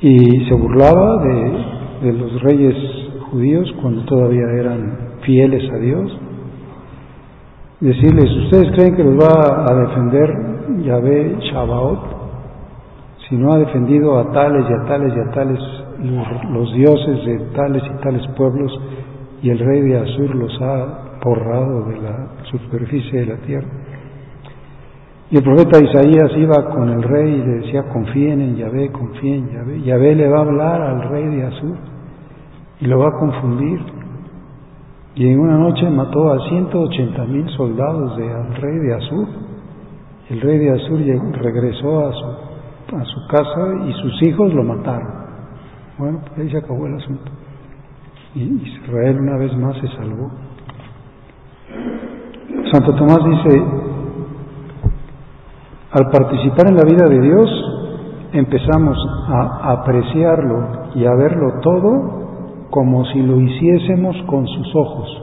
y 0.00 0.46
se 0.48 0.54
burlaba 0.54 1.22
de, 1.22 2.12
los 2.12 2.42
reyes 2.42 2.74
judíos 3.30 3.70
cuando 3.82 4.02
todavía 4.04 4.46
eran 4.58 5.10
fieles 5.22 5.70
a 5.70 5.76
Dios. 5.76 6.10
Decirles, 7.80 8.30
¿ustedes 8.44 8.72
creen 8.72 8.94
que 8.94 9.02
los 9.02 9.16
va 9.16 9.64
a 9.66 9.74
defender 9.74 10.82
Yahvé 10.84 11.38
Shabaot? 11.50 11.98
Si 13.26 13.36
no 13.36 13.54
ha 13.54 13.58
defendido 13.58 14.18
a 14.18 14.30
tales 14.32 14.66
y 14.68 14.72
a 14.74 14.84
tales 14.84 15.14
y 15.16 15.20
a 15.20 15.30
tales 15.32 15.58
los, 16.52 16.74
dioses 16.74 17.24
de 17.24 17.38
tales 17.54 17.82
y 17.86 18.02
tales 18.02 18.26
pueblos 18.36 18.70
y 19.42 19.48
el 19.48 19.58
rey 19.58 19.80
de 19.80 19.98
Asur 19.98 20.34
los 20.34 20.60
ha 20.60 21.18
borrado 21.24 21.84
de 21.84 22.02
la 22.02 22.28
superficie 22.50 23.20
de 23.20 23.26
la 23.26 23.36
tierra. 23.46 23.68
Y 25.30 25.38
el 25.38 25.42
profeta 25.42 25.78
Isaías 25.82 26.32
iba 26.36 26.70
con 26.74 26.90
el 26.90 27.02
rey 27.02 27.32
y 27.32 27.38
le 27.38 27.54
decía, 27.60 27.84
confíen 27.84 28.42
en 28.42 28.56
Yahvé, 28.56 28.90
confíen 28.92 29.48
en 29.48 29.52
Yahvé. 29.54 29.82
Yahvé 29.82 30.14
le 30.16 30.28
va 30.28 30.38
a 30.38 30.42
hablar 30.42 30.82
al 30.82 31.08
rey 31.08 31.24
de 31.34 31.46
Asur 31.46 31.76
y 32.80 32.84
lo 32.84 32.98
va 32.98 33.08
a 33.08 33.18
confundir. 33.18 33.99
Y 35.14 35.26
en 35.26 35.40
una 35.40 35.58
noche 35.58 35.88
mató 35.90 36.30
a 36.32 36.38
180 36.48 37.24
mil 37.24 37.48
soldados 37.56 38.16
del 38.16 38.54
rey 38.56 38.78
de 38.78 38.94
Asur. 38.94 39.28
El 40.28 40.40
rey 40.40 40.58
de 40.58 40.70
Asur 40.70 41.00
regresó 41.32 42.06
a 42.06 42.12
su, 42.12 42.96
a 42.96 43.04
su 43.04 43.26
casa 43.28 43.86
y 43.88 43.92
sus 43.94 44.22
hijos 44.22 44.54
lo 44.54 44.62
mataron. 44.62 45.08
Bueno, 45.98 46.20
pues 46.20 46.38
ahí 46.38 46.50
se 46.50 46.58
acabó 46.58 46.86
el 46.86 46.94
asunto. 46.94 47.30
Y 48.34 48.42
Israel 48.42 49.18
una 49.20 49.36
vez 49.36 49.56
más 49.56 49.76
se 49.78 49.88
salvó. 49.88 50.30
Santo 52.72 52.94
Tomás 52.94 53.18
dice, 53.24 53.62
al 55.90 56.08
participar 56.10 56.68
en 56.68 56.76
la 56.76 56.84
vida 56.84 57.08
de 57.08 57.20
Dios, 57.20 57.50
empezamos 58.32 58.96
a 59.28 59.72
apreciarlo 59.72 60.92
y 60.94 61.04
a 61.04 61.14
verlo 61.16 61.60
todo 61.62 62.19
como 62.70 63.04
si 63.06 63.20
lo 63.20 63.40
hiciésemos 63.40 64.16
con 64.26 64.46
sus 64.46 64.74
ojos. 64.76 65.22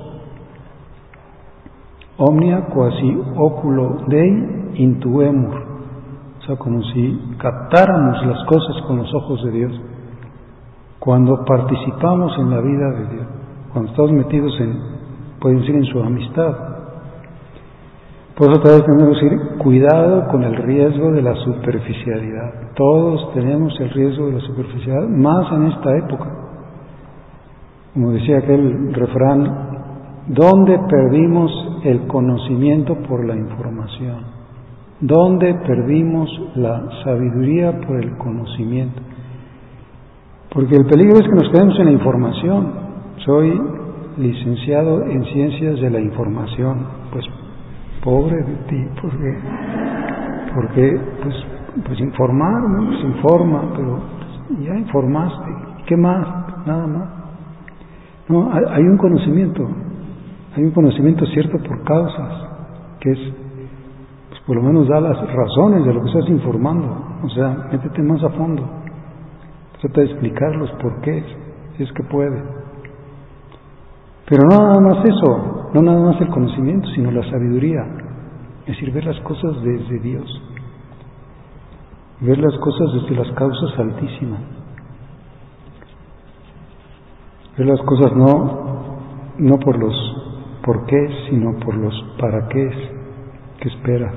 Omnia 2.18 2.66
quasi 2.74 3.18
oculo 3.36 4.04
Dei 4.08 4.74
intuemur. 4.76 5.56
O 6.40 6.46
sea, 6.46 6.56
como 6.58 6.84
si 6.84 7.36
captáramos 7.38 8.26
las 8.26 8.44
cosas 8.46 8.82
con 8.88 8.98
los 8.98 9.14
ojos 9.14 9.44
de 9.44 9.52
Dios. 9.52 9.82
Cuando 11.00 11.46
participamos 11.46 12.38
en 12.40 12.50
la 12.50 12.60
vida 12.60 12.92
de 12.92 13.08
Dios, 13.14 13.28
cuando 13.72 13.92
estamos 13.92 14.12
metidos 14.12 14.60
en, 14.60 14.80
pueden 15.40 15.60
decir, 15.60 15.76
en 15.76 15.86
su 15.86 16.02
amistad, 16.02 16.56
por 18.36 18.52
eso 18.52 18.62
vez 18.62 18.86
tenemos 18.86 19.20
que 19.20 19.26
decir, 19.26 19.58
cuidado 19.58 20.28
con 20.28 20.44
el 20.44 20.56
riesgo 20.58 21.12
de 21.12 21.22
la 21.22 21.36
superficialidad. 21.36 22.72
Todos 22.76 23.34
tenemos 23.34 23.74
el 23.80 23.90
riesgo 23.90 24.28
de 24.28 24.34
la 24.34 24.42
superficialidad, 24.42 25.08
más 25.08 25.52
en 25.54 25.68
esta 25.68 25.98
época. 25.98 26.47
Como 27.98 28.12
decía 28.12 28.38
aquel 28.38 28.94
refrán, 28.94 30.28
¿dónde 30.28 30.78
perdimos 30.88 31.52
el 31.84 32.06
conocimiento 32.06 32.94
por 33.10 33.26
la 33.26 33.36
información? 33.36 34.18
¿Dónde 35.02 35.56
perdimos 35.66 36.30
la 36.58 36.92
sabiduría 37.04 37.82
por 37.82 37.98
el 37.98 38.16
conocimiento? 38.18 39.02
Porque 40.54 40.76
el 40.76 40.86
peligro 40.86 41.16
es 41.16 41.24
que 41.24 41.34
nos 41.34 41.50
quedemos 41.50 41.80
en 41.80 41.86
la 41.86 41.92
información. 41.92 42.72
Soy 43.26 43.60
licenciado 44.20 45.02
en 45.02 45.24
ciencias 45.34 45.82
de 45.82 45.90
la 45.90 46.00
información. 46.00 46.86
Pues 47.12 47.26
pobre 48.04 48.36
de 48.44 48.56
ti, 48.70 48.88
porque, 49.02 49.38
porque 50.54 51.02
pues, 51.24 51.36
pues 51.84 52.00
informar. 52.00 52.62
Pues 52.90 53.04
informa, 53.06 53.74
pero 53.76 54.00
ya 54.62 54.76
informaste, 54.78 55.52
¿qué 55.88 55.98
más? 55.98 56.28
Nada 56.68 56.86
más. 56.86 57.17
No, 58.30 58.52
hay 58.52 58.84
un 58.84 58.98
conocimiento, 58.98 59.68
hay 60.56 60.64
un 60.64 60.72
conocimiento 60.72 61.26
cierto 61.28 61.58
por 61.60 61.84
causas, 61.84 62.48
que 63.00 63.12
es, 63.12 63.20
pues 64.30 64.42
por 64.46 64.58
lo 64.58 64.64
menos 64.64 64.88
da 64.88 65.00
las 65.00 65.18
razones 65.34 65.86
de 65.86 65.94
lo 65.94 66.02
que 66.02 66.10
estás 66.10 66.30
informando, 66.30 67.20
o 67.24 67.30
sea, 67.30 67.70
métete 67.72 68.04
más 68.04 68.22
a 68.24 68.30
fondo, 68.30 68.64
trata 69.82 70.02
de 70.02 70.08
explicar 70.08 70.56
los 70.56 70.72
porqués, 70.74 71.24
si 71.78 71.84
es 71.84 71.92
que 71.94 72.04
puede. 72.04 72.44
Pero 74.30 74.44
no 74.50 74.58
nada 74.58 74.82
más 74.82 75.06
eso, 75.06 75.70
no 75.74 75.82
nada 75.82 76.02
más 76.02 76.20
el 76.20 76.28
conocimiento, 76.28 76.90
sino 76.90 77.12
la 77.12 77.24
sabiduría. 77.30 77.86
Es 78.62 78.76
decir, 78.76 78.92
ver 78.92 79.06
las 79.06 79.20
cosas 79.22 79.62
desde 79.64 80.00
Dios. 80.00 80.42
Ver 82.20 82.38
las 82.38 82.58
cosas 82.58 82.94
desde 82.94 83.16
las 83.16 83.32
causas 83.36 83.80
altísimas. 83.80 84.57
Ver 87.58 87.68
las 87.68 87.82
cosas 87.82 88.16
no, 88.16 88.68
no 89.40 89.60
por 89.60 89.80
los 89.80 89.96
por 90.64 90.86
qué, 90.86 91.10
sino 91.30 91.54
por 91.60 91.76
los 91.76 91.94
para 92.20 92.48
qué 92.50 92.70
que 93.60 93.70
espera. 93.70 94.12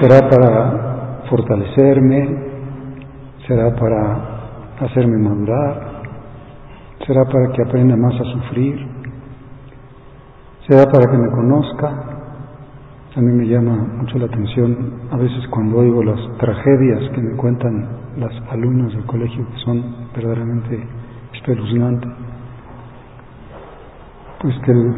Será 0.00 0.28
para 0.28 1.22
fortalecerme, 1.30 2.46
será 3.48 3.74
para 3.74 4.76
hacerme 4.80 5.16
madurar, 5.16 6.02
será 7.06 7.24
para 7.24 7.52
que 7.52 7.62
aprenda 7.62 7.96
más 7.96 8.14
a 8.20 8.24
sufrir, 8.24 8.86
será 10.68 10.84
para 10.90 11.10
que 11.10 11.16
me 11.16 11.30
conozca. 11.30 12.15
A 13.16 13.20
mí 13.22 13.32
me 13.32 13.46
llama 13.46 13.74
mucho 13.96 14.18
la 14.18 14.26
atención 14.26 14.92
a 15.10 15.16
veces 15.16 15.48
cuando 15.48 15.78
oigo 15.78 16.02
las 16.02 16.20
tragedias 16.36 17.10
que 17.14 17.22
me 17.22 17.34
cuentan 17.36 17.88
las 18.18 18.30
alumnas 18.50 18.92
del 18.92 19.06
colegio 19.06 19.42
que 19.48 19.58
son 19.64 19.82
verdaderamente 20.14 20.86
espeluznantes. 21.32 22.10
Pues 24.42 24.54
que 24.66 24.70
el 24.70 24.94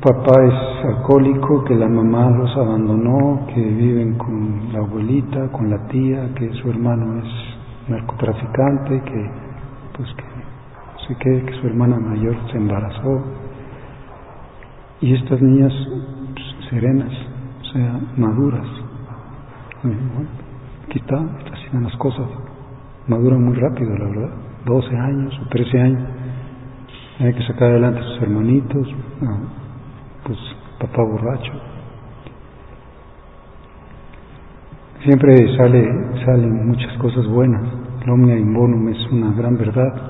papá 0.00 0.44
es 0.46 0.86
alcohólico, 0.86 1.64
que 1.64 1.74
la 1.74 1.88
mamá 1.88 2.30
los 2.30 2.56
abandonó, 2.56 3.44
que 3.52 3.60
viven 3.60 4.16
con 4.18 4.72
la 4.72 4.78
abuelita, 4.78 5.48
con 5.50 5.68
la 5.68 5.84
tía, 5.88 6.32
que 6.36 6.52
su 6.62 6.70
hermano 6.70 7.18
es 7.18 7.90
narcotraficante, 7.90 9.02
que 9.02 9.30
pues 9.96 10.08
que 10.14 10.28
que, 11.16 11.52
su 11.60 11.66
hermana 11.66 11.98
mayor 11.98 12.36
se 12.52 12.56
embarazó. 12.56 13.24
Y 15.00 15.14
estas 15.14 15.42
niñas 15.42 15.72
pues, 16.34 16.70
serenas, 16.70 17.27
sea, 17.72 18.00
maduras. 18.16 18.66
Bueno, 19.82 19.98
aquí 20.86 20.98
está, 20.98 21.16
así 21.16 21.76
las 21.80 21.96
cosas. 21.96 22.26
Maduran 23.06 23.44
muy 23.44 23.56
rápido, 23.56 23.96
la 23.96 24.04
verdad. 24.06 24.30
12 24.66 24.96
años 24.96 25.40
o 25.44 25.48
13 25.48 25.80
años. 25.80 26.08
Hay 27.20 27.34
que 27.34 27.42
sacar 27.46 27.70
adelante 27.70 28.00
a 28.00 28.04
sus 28.04 28.22
hermanitos, 28.22 28.88
pues 30.24 30.38
papá 30.78 31.02
borracho. 31.02 31.52
Siempre 35.04 35.56
sale, 35.56 36.24
salen 36.24 36.66
muchas 36.68 36.96
cosas 36.98 37.26
buenas. 37.26 37.62
El 38.02 38.10
omnia 38.10 38.36
in 38.36 38.52
bonum 38.52 38.88
es 38.88 38.98
una 39.10 39.32
gran 39.32 39.56
verdad. 39.56 40.08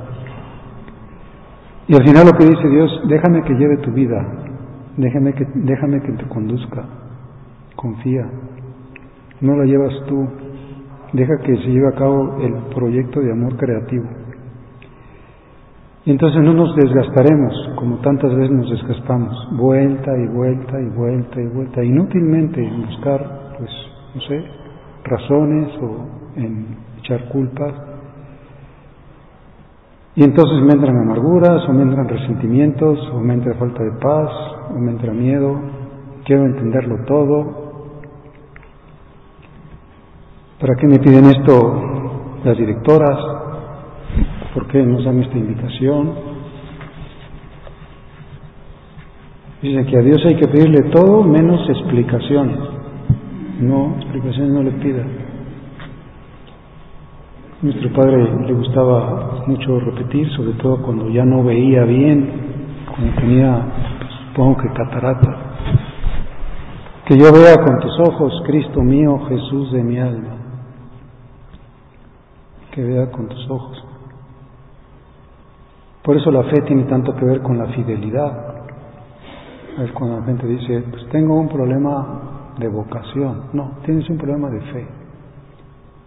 Y 1.88 1.94
al 1.94 2.04
final 2.04 2.26
lo 2.26 2.32
que 2.32 2.44
dice 2.44 2.68
Dios, 2.68 3.02
déjame 3.08 3.42
que 3.44 3.54
lleve 3.54 3.78
tu 3.78 3.90
vida, 3.92 4.22
déjame 4.98 5.32
que, 5.32 5.46
déjame 5.54 6.02
que 6.02 6.12
te 6.12 6.24
conduzca, 6.28 6.84
confía, 7.78 8.28
no 9.40 9.56
la 9.56 9.64
llevas 9.64 9.94
tú, 10.08 10.26
deja 11.12 11.38
que 11.44 11.56
se 11.58 11.68
lleve 11.68 11.88
a 11.88 11.96
cabo 11.96 12.38
el 12.42 12.54
proyecto 12.74 13.20
de 13.20 13.30
amor 13.30 13.56
creativo. 13.56 14.04
Y 16.04 16.10
entonces 16.10 16.42
no 16.42 16.54
nos 16.54 16.74
desgastaremos 16.74 17.54
como 17.76 17.98
tantas 17.98 18.34
veces 18.34 18.50
nos 18.50 18.68
desgastamos, 18.68 19.36
vuelta 19.56 20.10
y 20.16 20.26
vuelta 20.26 20.80
y 20.80 20.88
vuelta 20.88 21.40
y 21.40 21.46
vuelta, 21.46 21.84
inútilmente 21.84 22.66
en 22.66 22.82
buscar, 22.82 23.54
pues, 23.58 23.70
no 24.14 24.20
sé, 24.22 24.44
razones 25.04 25.68
o 25.80 26.08
en 26.36 26.66
echar 26.98 27.28
culpas. 27.28 27.74
Y 30.16 30.24
entonces 30.24 30.60
me 30.62 30.72
entran 30.72 30.96
amarguras, 30.96 31.68
o 31.68 31.72
me 31.72 31.82
entran 31.82 32.08
resentimientos, 32.08 32.98
o 33.14 33.20
me 33.20 33.34
entra 33.34 33.54
falta 33.54 33.84
de 33.84 33.92
paz, 34.00 34.32
o 34.74 34.78
me 34.80 34.90
entra 34.90 35.12
miedo, 35.12 35.60
quiero 36.24 36.44
entenderlo 36.44 37.04
todo. 37.06 37.67
¿Para 40.60 40.74
qué 40.74 40.88
me 40.88 40.98
piden 40.98 41.26
esto 41.26 42.40
las 42.42 42.58
directoras? 42.58 43.16
¿Por 44.52 44.66
qué 44.66 44.82
nos 44.82 45.04
dan 45.04 45.22
esta 45.22 45.38
invitación? 45.38 46.14
Dicen 49.62 49.86
que 49.86 49.98
a 49.98 50.02
Dios 50.02 50.20
hay 50.26 50.34
que 50.34 50.48
pedirle 50.48 50.90
todo 50.90 51.22
menos 51.22 51.60
explicaciones. 51.70 52.58
No, 53.60 53.94
explicaciones 54.00 54.52
no 54.52 54.62
le 54.64 54.72
pida. 54.72 55.04
Nuestro 57.62 57.92
padre 57.92 58.24
le 58.46 58.52
gustaba 58.52 59.44
mucho 59.46 59.78
repetir, 59.78 60.28
sobre 60.30 60.54
todo 60.54 60.82
cuando 60.82 61.08
ya 61.08 61.24
no 61.24 61.44
veía 61.44 61.84
bien, 61.84 62.30
cuando 62.88 63.14
tenía, 63.20 63.62
supongo 64.26 64.56
que 64.56 64.68
catarata. 64.72 65.36
Que 67.06 67.16
yo 67.16 67.32
vea 67.32 67.54
con 67.64 67.78
tus 67.78 68.00
ojos, 68.08 68.42
Cristo 68.44 68.82
mío, 68.82 69.20
Jesús 69.28 69.70
de 69.70 69.84
mi 69.84 70.00
alma. 70.00 70.37
Que 72.72 72.82
vea 72.82 73.10
con 73.10 73.28
tus 73.28 73.50
ojos. 73.50 73.84
Por 76.02 76.16
eso 76.16 76.30
la 76.30 76.44
fe 76.44 76.62
tiene 76.62 76.84
tanto 76.84 77.14
que 77.14 77.24
ver 77.24 77.42
con 77.42 77.58
la 77.58 77.66
fidelidad. 77.66 78.54
Es 79.78 79.92
cuando 79.92 80.20
la 80.20 80.26
gente 80.26 80.46
dice, 80.46 80.84
pues 80.90 81.08
tengo 81.10 81.38
un 81.38 81.48
problema 81.48 82.54
de 82.58 82.68
vocación. 82.68 83.44
No, 83.52 83.78
tienes 83.84 84.08
un 84.08 84.18
problema 84.18 84.50
de 84.50 84.60
fe. 84.72 84.86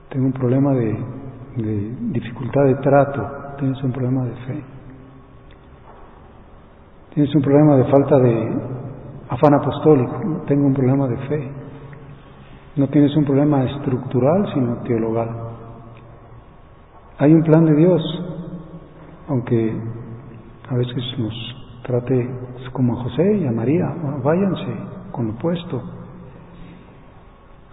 Tengo 0.09 0.25
un 0.25 0.33
problema 0.33 0.73
de 0.73 1.21
de 1.55 1.95
dificultad 2.11 2.65
de 2.65 2.75
trato, 2.75 3.27
tienes 3.59 3.81
un 3.83 3.91
problema 3.91 4.23
de 4.25 4.35
fe. 4.35 4.63
Tienes 7.13 7.35
un 7.35 7.41
problema 7.41 7.75
de 7.75 7.83
falta 7.85 8.17
de 8.19 8.51
afán 9.29 9.53
apostólico, 9.53 10.43
tengo 10.47 10.65
un 10.65 10.73
problema 10.73 11.07
de 11.07 11.17
fe. 11.27 11.51
No 12.77 12.87
tienes 12.87 13.15
un 13.17 13.25
problema 13.25 13.65
estructural, 13.65 14.49
sino 14.53 14.77
teologal. 14.77 15.29
Hay 17.21 17.31
un 17.35 17.43
plan 17.43 17.65
de 17.65 17.75
Dios, 17.75 18.01
aunque 19.27 19.77
a 20.67 20.75
veces 20.75 21.03
nos 21.19 21.33
trate 21.83 22.27
como 22.73 22.99
a 22.99 23.03
José 23.03 23.37
y 23.37 23.45
a 23.45 23.51
María, 23.51 23.93
váyanse 24.23 24.75
con 25.11 25.27
lo 25.27 25.33
puesto. 25.35 25.83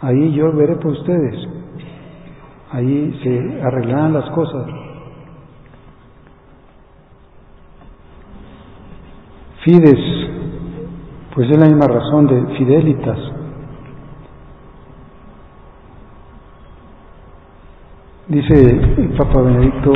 Ahí 0.03 0.35
yo 0.35 0.53
veré 0.53 0.77
por 0.77 0.93
ustedes, 0.93 1.49
Ahí 2.73 3.19
se 3.23 3.63
arreglaban 3.63 4.13
las 4.13 4.29
cosas. 4.33 4.67
Fides, 9.65 10.29
pues 11.35 11.51
es 11.51 11.59
la 11.59 11.69
misma 11.69 11.87
razón 11.87 12.27
de 12.27 12.59
fidelitas. 12.59 13.19
Dice 18.29 18.55
el 18.55 19.17
Papa 19.17 19.41
Benedicto 19.41 19.91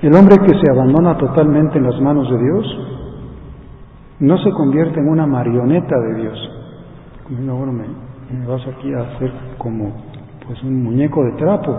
El 0.00 0.14
hombre 0.14 0.36
que 0.38 0.58
se 0.58 0.70
abandona 0.72 1.18
totalmente 1.18 1.76
en 1.76 1.84
las 1.84 2.00
manos 2.00 2.30
de 2.30 2.38
Dios 2.38 2.78
no 4.20 4.38
se 4.38 4.50
convierte 4.52 5.00
en 5.00 5.08
una 5.08 5.26
marioneta 5.26 5.98
de 5.98 6.14
Dios. 6.22 6.50
Como 7.24 7.58
bueno, 7.58 7.72
me, 7.72 7.84
me 8.38 8.46
vas 8.46 8.62
aquí 8.66 8.90
a 8.94 9.00
hacer 9.02 9.32
como 9.58 9.92
pues 10.46 10.62
un 10.62 10.82
muñeco 10.82 11.22
de 11.24 11.32
trapo. 11.32 11.78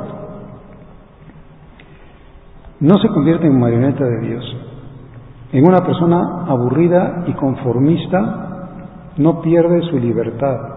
No 2.82 2.96
se 3.00 3.08
convierte 3.08 3.48
en 3.48 3.60
marioneta 3.60 4.04
de 4.04 4.28
Dios. 4.28 4.58
En 5.54 5.68
una 5.68 5.84
persona 5.84 6.46
aburrida 6.48 7.24
y 7.26 7.34
conformista 7.34 8.68
no 9.18 9.42
pierde 9.42 9.82
su 9.90 9.98
libertad, 9.98 10.75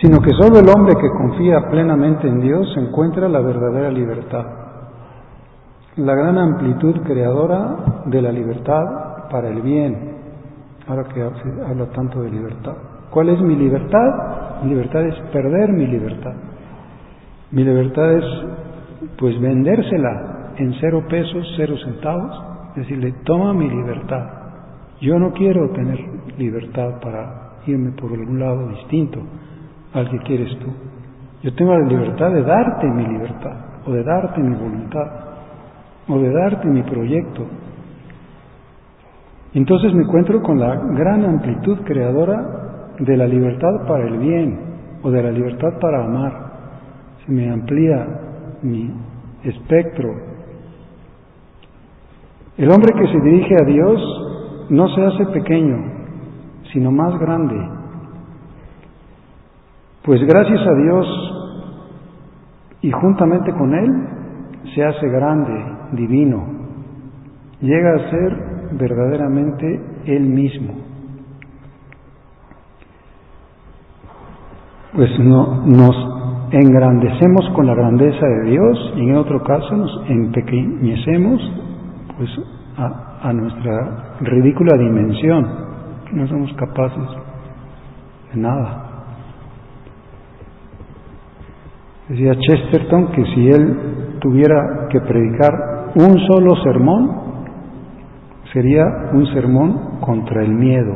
sino 0.00 0.20
que 0.20 0.30
solo 0.30 0.58
el 0.58 0.68
hombre 0.68 0.94
que 0.96 1.10
confía 1.10 1.68
plenamente 1.70 2.26
en 2.26 2.40
Dios 2.40 2.74
encuentra 2.76 3.28
la 3.28 3.40
verdadera 3.40 3.90
libertad, 3.90 4.46
la 5.96 6.14
gran 6.14 6.38
amplitud 6.38 7.02
creadora 7.02 8.02
de 8.06 8.22
la 8.22 8.32
libertad 8.32 9.28
para 9.30 9.48
el 9.48 9.60
bien. 9.60 10.16
Ahora 10.86 11.04
que 11.04 11.22
habla 11.22 11.86
tanto 11.92 12.22
de 12.22 12.30
libertad. 12.30 12.72
¿Cuál 13.10 13.28
es 13.28 13.40
mi 13.40 13.54
libertad? 13.54 14.62
Mi 14.62 14.70
libertad 14.70 15.04
es 15.04 15.14
perder 15.32 15.72
mi 15.72 15.86
libertad. 15.86 16.34
Mi 17.50 17.62
libertad 17.62 18.12
es 18.14 18.24
pues 19.18 19.38
vendérsela 19.40 20.52
en 20.56 20.74
cero 20.80 21.04
pesos, 21.08 21.46
cero 21.56 21.74
centavos, 21.84 22.42
decirle, 22.74 23.12
toma 23.24 23.52
mi 23.52 23.68
libertad. 23.68 24.24
Yo 25.00 25.18
no 25.18 25.32
quiero 25.32 25.70
tener 25.70 25.98
libertad 26.38 27.00
para 27.02 27.58
irme 27.66 27.92
por 27.92 28.12
algún 28.12 28.38
lado 28.40 28.68
distinto 28.68 29.20
al 29.92 30.08
que 30.10 30.18
quieres 30.18 30.56
tú. 30.58 30.66
Yo 31.42 31.54
tengo 31.54 31.72
la 31.72 31.86
libertad 31.86 32.30
de 32.30 32.42
darte 32.42 32.86
mi 32.86 33.06
libertad, 33.06 33.56
o 33.86 33.92
de 33.92 34.04
darte 34.04 34.40
mi 34.40 34.54
voluntad, 34.54 35.06
o 36.08 36.18
de 36.18 36.32
darte 36.32 36.68
mi 36.68 36.82
proyecto. 36.82 37.46
Entonces 39.54 39.92
me 39.94 40.02
encuentro 40.02 40.42
con 40.42 40.60
la 40.60 40.76
gran 40.76 41.24
amplitud 41.24 41.78
creadora 41.84 42.94
de 42.98 43.16
la 43.16 43.26
libertad 43.26 43.86
para 43.88 44.06
el 44.06 44.18
bien, 44.18 44.60
o 45.02 45.10
de 45.10 45.22
la 45.22 45.30
libertad 45.32 45.78
para 45.80 46.04
amar. 46.04 46.32
Se 47.24 47.32
me 47.32 47.50
amplía 47.50 48.06
mi 48.62 48.92
espectro. 49.42 50.14
El 52.58 52.70
hombre 52.70 52.92
que 52.92 53.06
se 53.06 53.20
dirige 53.20 53.54
a 53.54 53.64
Dios 53.64 54.66
no 54.68 54.88
se 54.88 55.02
hace 55.02 55.26
pequeño, 55.26 55.78
sino 56.72 56.92
más 56.92 57.18
grande. 57.18 57.79
Pues 60.02 60.20
gracias 60.24 60.66
a 60.66 60.74
Dios 60.74 61.06
y 62.82 62.90
juntamente 62.90 63.52
con 63.52 63.74
Él 63.74 64.08
se 64.74 64.82
hace 64.82 65.08
grande, 65.08 65.52
divino. 65.92 66.42
Llega 67.60 67.94
a 67.94 68.10
ser 68.10 68.36
verdaderamente 68.72 69.80
Él 70.06 70.22
mismo. 70.22 70.74
Pues 74.94 75.10
no, 75.18 75.66
nos 75.66 75.94
engrandecemos 76.50 77.50
con 77.54 77.66
la 77.66 77.74
grandeza 77.74 78.26
de 78.26 78.50
Dios 78.50 78.92
y 78.96 79.00
en 79.02 79.16
otro 79.16 79.42
caso 79.42 79.76
nos 79.76 80.02
empequeñecemos 80.08 81.40
pues 82.16 82.30
a, 82.76 83.32
nuestra 83.32 84.16
ridícula 84.20 84.76
dimensión, 84.78 85.46
no 86.12 86.26
somos 86.26 86.52
capaces 86.54 87.04
de 88.32 88.40
nada. 88.40 88.89
Decía 92.10 92.34
Chesterton 92.34 93.12
que 93.12 93.24
si 93.24 93.48
él 93.50 94.18
tuviera 94.20 94.88
que 94.90 95.00
predicar 95.00 95.92
un 95.94 96.18
solo 96.26 96.56
sermón, 96.64 97.10
sería 98.52 98.84
un 99.12 99.26
sermón 99.32 100.00
contra 100.00 100.42
el 100.42 100.52
miedo. 100.52 100.92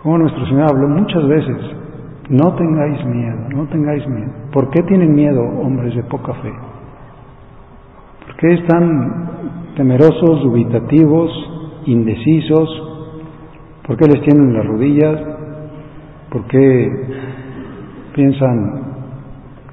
Como 0.00 0.18
nuestro 0.18 0.46
Señor 0.46 0.70
habló 0.70 0.88
muchas 0.88 1.26
veces 1.26 1.56
no 2.28 2.54
tengáis 2.54 3.04
miedo, 3.04 3.48
no 3.50 3.66
tengáis 3.66 4.06
miedo. 4.06 4.30
¿Por 4.52 4.70
qué 4.70 4.82
tienen 4.84 5.12
miedo 5.12 5.42
hombres 5.42 5.96
de 5.96 6.04
poca 6.04 6.34
fe? 6.34 6.52
¿Por 8.26 8.36
qué 8.36 8.54
están 8.54 9.72
temerosos, 9.76 10.42
dubitativos, 10.44 11.32
indecisos? 11.86 12.68
¿Por 13.84 13.96
qué 13.96 14.06
les 14.06 14.22
tienen 14.22 14.54
las 14.54 14.66
rodillas? 14.66 15.20
¿Por 16.30 16.44
qué 16.46 16.92
piensan 18.14 18.87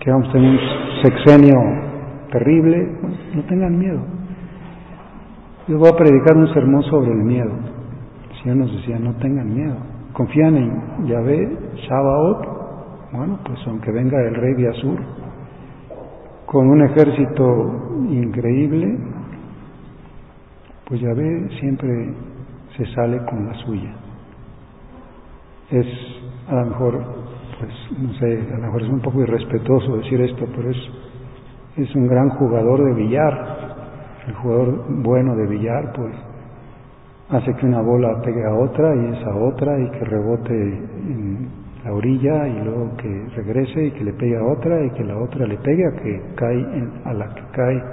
que 0.05 0.11
vamos 0.11 0.29
a 0.29 0.31
tener 0.31 0.51
un 0.51 0.59
sexenio 1.03 1.59
terrible? 2.31 2.97
No 3.35 3.43
tengan 3.43 3.77
miedo. 3.77 3.99
Yo 5.67 5.77
voy 5.77 5.89
a 5.89 5.97
predicar 5.97 6.37
un 6.37 6.53
sermón 6.53 6.83
sobre 6.83 7.11
el 7.11 7.23
miedo. 7.23 7.51
El 8.31 8.41
Señor 8.41 8.57
nos 8.57 8.71
decía, 8.77 8.97
no 8.99 9.13
tengan 9.15 9.53
miedo 9.53 9.95
confían 10.15 10.55
en 10.55 11.07
Yahvé, 11.07 11.57
Shabaot, 11.75 13.11
bueno, 13.11 13.37
pues 13.45 13.59
aunque 13.67 13.91
venga 13.91 14.17
el 14.21 14.35
rey 14.35 14.53
de 14.55 14.69
Azur 14.69 14.99
con 16.45 16.69
un 16.69 16.81
ejército 16.83 17.97
increíble, 18.09 18.97
pues 20.87 21.01
Yahvé 21.01 21.49
siempre 21.59 22.13
se 22.77 22.85
sale 22.93 23.17
con 23.25 23.45
la 23.45 23.53
suya. 23.65 23.93
Es 25.71 25.87
a 26.47 26.55
lo 26.55 26.65
mejor, 26.67 27.03
pues 27.59 27.71
no 27.97 28.13
sé, 28.15 28.47
a 28.53 28.57
lo 28.57 28.63
mejor 28.63 28.81
es 28.83 28.89
un 28.89 29.01
poco 29.01 29.21
irrespetuoso 29.21 29.97
decir 29.97 30.21
esto, 30.21 30.45
pero 30.55 30.69
es, 30.69 30.77
es 31.77 31.95
un 31.95 32.07
gran 32.07 32.29
jugador 32.29 32.83
de 32.85 32.93
billar. 32.93 33.65
El 34.27 34.33
jugador 34.33 34.85
bueno 34.89 35.35
de 35.35 35.47
billar, 35.47 35.93
pues 35.93 36.13
hace 37.29 37.53
que 37.55 37.65
una 37.65 37.81
bola 37.81 38.21
pegue 38.21 38.45
a 38.45 38.53
otra 38.53 38.95
y 38.95 39.15
esa 39.15 39.35
otra 39.35 39.79
y 39.79 39.89
que 39.91 40.05
rebote 40.05 40.53
en 40.53 41.49
la 41.83 41.93
orilla 41.93 42.47
y 42.47 42.63
luego 42.63 42.95
que 42.97 43.27
regrese 43.35 43.85
y 43.85 43.91
que 43.91 44.03
le 44.03 44.13
pegue 44.13 44.37
a 44.37 44.43
otra 44.43 44.83
y 44.83 44.89
que 44.91 45.03
la 45.03 45.17
otra 45.17 45.45
le 45.45 45.57
pegue 45.57 45.85
a 45.85 45.91
que 46.01 46.21
cae 46.35 46.59
en, 46.59 46.91
a 47.05 47.13
la 47.13 47.33
que 47.33 47.41
cae 47.51 47.83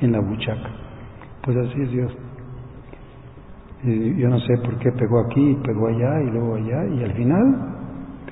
en 0.00 0.12
la 0.12 0.20
buchaca. 0.20 0.70
Pues 1.44 1.56
así 1.56 1.82
es 1.82 1.90
Dios. 1.90 2.16
Y 3.84 4.16
yo 4.16 4.28
no 4.28 4.38
sé 4.38 4.56
por 4.58 4.78
qué 4.78 4.92
pegó 4.92 5.20
aquí 5.20 5.50
y 5.50 5.54
pegó 5.56 5.88
allá 5.88 6.22
y 6.22 6.30
luego 6.30 6.54
allá 6.54 6.86
y 6.86 7.02
al 7.02 7.12
final 7.14 7.81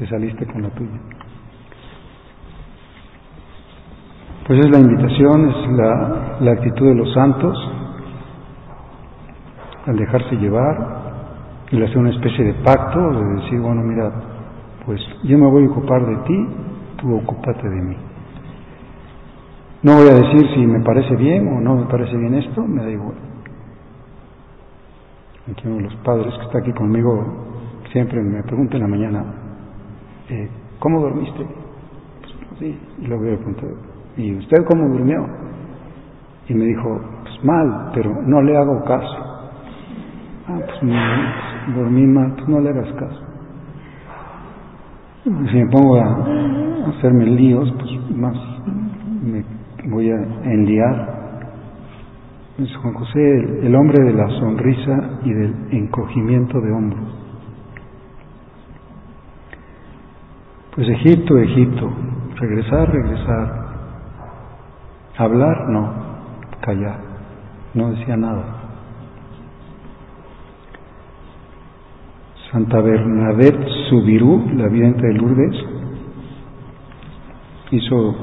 te 0.01 0.07
saliste 0.07 0.47
con 0.47 0.63
la 0.63 0.71
tuya. 0.71 0.99
Pues 4.47 4.59
es 4.61 4.71
la 4.71 4.79
invitación, 4.79 5.51
es 5.51 5.71
la, 6.41 6.53
actitud 6.53 6.89
de 6.89 6.95
los 6.95 7.13
santos 7.13 7.55
al 9.87 9.97
dejarse 9.97 10.37
llevar, 10.37 11.01
y 11.71 11.83
hacer 11.83 11.99
una 11.99 12.11
especie 12.11 12.47
de 12.47 12.55
pacto, 12.65 12.99
de 12.99 13.43
decir, 13.43 13.61
bueno, 13.61 13.83
mira, 13.83 14.11
pues 14.87 15.01
yo 15.23 15.37
me 15.37 15.47
voy 15.47 15.65
a 15.65 15.69
ocupar 15.69 16.05
de 16.07 16.17
ti, 16.27 16.49
tú 16.97 17.17
ocúpate 17.17 17.69
de 17.69 17.83
mí. 17.83 17.97
No 19.83 19.97
voy 19.97 20.09
a 20.09 20.15
decir 20.15 20.49
si 20.55 20.67
me 20.67 20.81
parece 20.81 21.15
bien 21.17 21.47
o 21.47 21.61
no 21.61 21.77
me 21.77 21.87
parece 21.87 22.17
bien 22.17 22.35
esto, 22.35 22.63
me 22.63 22.83
da 22.83 22.91
igual. 22.91 23.17
Aquí 25.53 25.67
uno 25.67 25.77
de 25.77 25.83
los 25.83 25.95
padres 25.97 26.35
que 26.39 26.45
está 26.47 26.59
aquí 26.59 26.73
conmigo 26.73 27.25
siempre 27.93 28.21
me 28.23 28.43
pregunta 28.43 28.77
en 28.77 28.83
la 28.83 28.89
mañana, 28.89 29.25
eh, 30.31 30.49
¿cómo 30.79 31.01
dormiste? 31.01 31.45
Pues, 32.21 32.59
sí, 32.61 32.79
y 33.03 33.07
luego 33.07 33.25
le 33.25 33.37
pregunté, 33.37 33.66
¿y 34.16 34.35
usted 34.37 34.64
cómo 34.66 34.88
durmió? 34.88 35.27
Y 36.49 36.55
me 36.55 36.64
dijo, 36.66 37.01
pues 37.23 37.45
mal, 37.45 37.90
pero 37.95 38.14
no 38.27 38.40
le 38.43 38.57
hago 38.57 38.85
caso. 38.85 39.16
Ah, 40.49 40.59
pues 40.66 40.83
me 40.83 41.75
dormí 41.75 42.07
mal, 42.07 42.35
pues 42.35 42.49
no 42.49 42.61
le 42.61 42.71
hagas 42.71 42.93
caso. 42.95 43.21
Si 45.25 45.31
me 45.31 45.66
pongo 45.66 45.97
a 45.97 46.88
hacerme 46.88 47.27
líos, 47.27 47.73
pues 47.79 48.16
más 48.16 48.37
me 49.23 49.45
voy 49.90 50.11
a 50.11 50.16
enliar. 50.45 51.21
Es 52.59 52.77
Juan 52.77 52.95
José, 52.95 53.66
el 53.66 53.75
hombre 53.75 54.03
de 54.05 54.12
la 54.12 54.29
sonrisa 54.38 55.21
y 55.25 55.33
del 55.33 55.55
encogimiento 55.73 56.61
de 56.61 56.73
hombros. 56.73 57.19
Pues 60.74 60.88
Egipto, 60.88 61.37
Egipto, 61.37 61.90
regresar, 62.37 62.92
regresar, 62.92 63.61
hablar, 65.18 65.68
no, 65.68 65.92
callar, 66.61 66.96
no 67.74 67.90
decía 67.90 68.16
nada. 68.16 68.44
Santa 72.52 72.80
Bernadette 72.80 73.66
Subirú, 73.88 74.44
la 74.54 74.68
vidente 74.68 75.06
de 75.06 75.14
Lourdes, 75.14 75.56
hizo, 77.72 78.16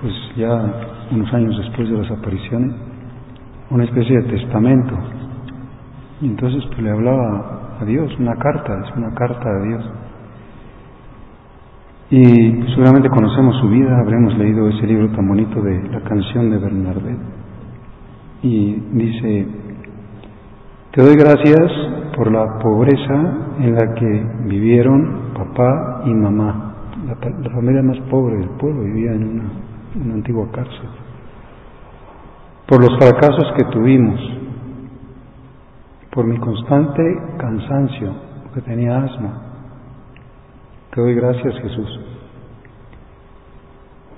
pues 0.00 0.14
ya 0.36 1.06
unos 1.10 1.32
años 1.34 1.56
después 1.58 1.88
de 1.88 1.98
las 1.98 2.10
apariciones, 2.12 2.76
una 3.70 3.84
especie 3.84 4.22
de 4.22 4.38
testamento. 4.38 4.94
Y 6.20 6.26
entonces 6.26 6.64
pues 6.66 6.80
le 6.80 6.90
hablaba 6.90 7.76
a 7.80 7.84
Dios, 7.84 8.12
una 8.18 8.36
carta, 8.36 8.84
es 8.84 8.96
una 8.96 9.12
carta 9.14 9.48
a 9.48 9.62
Dios. 9.66 9.84
Y 12.10 12.24
seguramente 12.74 13.10
conocemos 13.10 13.56
su 13.60 13.68
vida, 13.68 13.98
habremos 14.00 14.36
leído 14.38 14.66
ese 14.68 14.86
libro 14.86 15.10
tan 15.10 15.28
bonito 15.28 15.60
de 15.60 15.82
la 15.90 16.00
canción 16.00 16.50
de 16.50 16.56
Bernardet. 16.56 17.18
Y 18.42 18.72
dice, 18.92 19.46
te 20.92 21.02
doy 21.02 21.14
gracias 21.16 21.70
por 22.16 22.32
la 22.32 22.58
pobreza 22.60 23.14
en 23.60 23.74
la 23.74 23.94
que 23.94 24.26
vivieron 24.46 25.32
papá 25.34 26.02
y 26.06 26.14
mamá. 26.14 26.74
La, 27.06 27.50
familia 27.50 27.82
más 27.82 27.98
pobre 28.10 28.38
del 28.38 28.48
pueblo 28.50 28.84
vivía 28.84 29.12
en 29.12 29.50
una, 29.94 30.14
antigua 30.14 30.48
cárcel. 30.50 30.88
Por 32.66 32.80
los 32.80 32.98
fracasos 32.98 33.52
que 33.56 33.64
tuvimos, 33.64 34.18
por 36.10 36.26
mi 36.26 36.38
constante 36.38 37.02
cansancio, 37.36 38.14
que 38.54 38.62
tenía 38.62 38.98
asma. 38.98 39.47
Te 40.94 41.00
doy 41.00 41.14
gracias, 41.14 41.54
Jesús. 41.60 42.00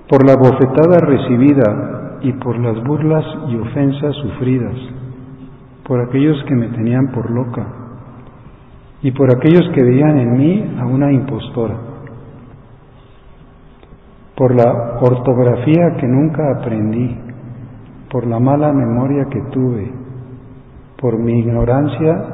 Por 0.07 0.25
la 0.25 0.35
bofetada 0.35 0.99
recibida 0.99 2.19
y 2.21 2.33
por 2.33 2.57
las 2.59 2.81
burlas 2.83 3.25
y 3.49 3.57
ofensas 3.57 4.15
sufridas, 4.15 4.75
por 5.85 5.99
aquellos 6.01 6.41
que 6.45 6.55
me 6.55 6.67
tenían 6.67 7.11
por 7.11 7.29
loca 7.29 7.65
y 9.01 9.11
por 9.11 9.35
aquellos 9.35 9.67
que 9.73 9.83
veían 9.83 10.17
en 10.19 10.37
mí 10.37 10.75
a 10.79 10.85
una 10.85 11.11
impostora, 11.11 11.75
por 14.35 14.55
la 14.55 14.99
ortografía 15.01 15.97
que 15.99 16.07
nunca 16.07 16.51
aprendí, 16.57 17.17
por 18.11 18.27
la 18.27 18.39
mala 18.39 18.71
memoria 18.71 19.25
que 19.29 19.41
tuve, 19.51 19.91
por 20.99 21.17
mi 21.17 21.39
ignorancia 21.39 22.25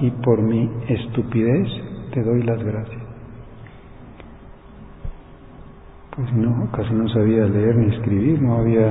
y 0.00 0.10
por 0.10 0.42
mi 0.42 0.70
estupidez, 0.88 1.68
te 2.12 2.22
doy 2.22 2.42
las 2.42 2.62
gracias. 2.62 3.05
Pues 6.16 6.32
no, 6.32 6.70
casi 6.72 6.94
no 6.94 7.06
sabía 7.10 7.44
leer 7.44 7.76
ni 7.76 7.94
escribir, 7.94 8.40
no 8.40 8.56
había 8.56 8.90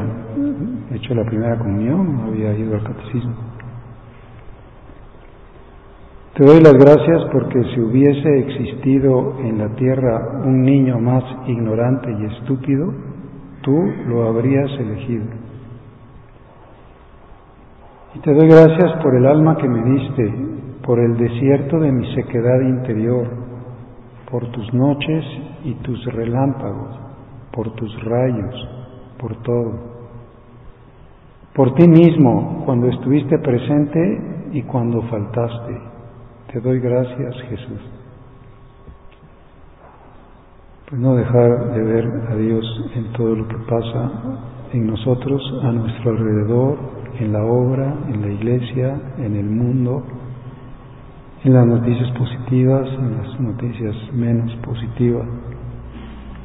hecho 0.92 1.16
la 1.16 1.26
primera 1.26 1.58
comunión, 1.58 2.18
no 2.18 2.26
había 2.26 2.54
ido 2.54 2.76
al 2.76 2.84
catecismo. 2.84 3.34
Te 6.36 6.44
doy 6.44 6.62
las 6.62 6.74
gracias 6.74 7.24
porque 7.32 7.64
si 7.74 7.80
hubiese 7.80 8.40
existido 8.40 9.40
en 9.40 9.58
la 9.58 9.70
tierra 9.70 10.42
un 10.44 10.62
niño 10.62 11.00
más 11.00 11.24
ignorante 11.48 12.12
y 12.12 12.26
estúpido, 12.26 12.94
tú 13.62 13.76
lo 14.08 14.28
habrías 14.28 14.70
elegido. 14.80 15.26
Y 18.14 18.20
te 18.20 18.34
doy 18.34 18.48
gracias 18.48 19.02
por 19.02 19.16
el 19.16 19.26
alma 19.26 19.58
que 19.58 19.68
me 19.68 19.82
diste, 19.82 20.34
por 20.86 21.00
el 21.00 21.18
desierto 21.18 21.80
de 21.80 21.92
mi 21.92 22.14
sequedad 22.14 22.62
interior, 22.62 23.28
por 24.30 24.46
tus 24.52 24.74
noches 24.74 25.26
y 25.64 25.74
tus 25.76 26.06
relámpagos, 26.14 27.05
por 27.56 27.72
tus 27.72 28.04
rayos, 28.04 28.54
por 29.18 29.36
todo. 29.38 29.74
Por 31.56 31.74
ti 31.76 31.88
mismo, 31.88 32.64
cuando 32.66 32.88
estuviste 32.90 33.40
presente 33.40 34.50
y 34.52 34.62
cuando 34.64 35.02
faltaste 35.04 35.96
te 36.56 36.62
doy 36.62 36.80
gracias, 36.80 37.36
Jesús. 37.50 37.82
Pues 40.90 41.02
no 41.02 41.14
dejar 41.16 41.74
de 41.74 41.84
ver 41.84 42.06
a 42.30 42.36
Dios 42.38 42.66
en 42.96 43.12
todo 43.12 43.36
lo 43.36 43.46
que 43.46 43.58
pasa 43.68 44.12
en 44.72 44.88
nosotros, 44.88 45.42
a 45.64 45.72
nuestro 45.74 46.12
alrededor, 46.12 46.78
en 47.20 47.34
la 47.34 47.44
obra, 47.44 47.94
en 48.08 48.22
la 48.22 48.28
iglesia, 48.30 49.02
en 49.18 49.36
el 49.36 49.48
mundo, 49.48 50.04
en 51.44 51.54
las 51.54 51.68
noticias 51.68 52.10
positivas, 52.18 52.88
en 52.88 53.18
las 53.18 53.40
noticias 53.42 53.96
menos 54.14 54.56
positivas, 54.58 55.28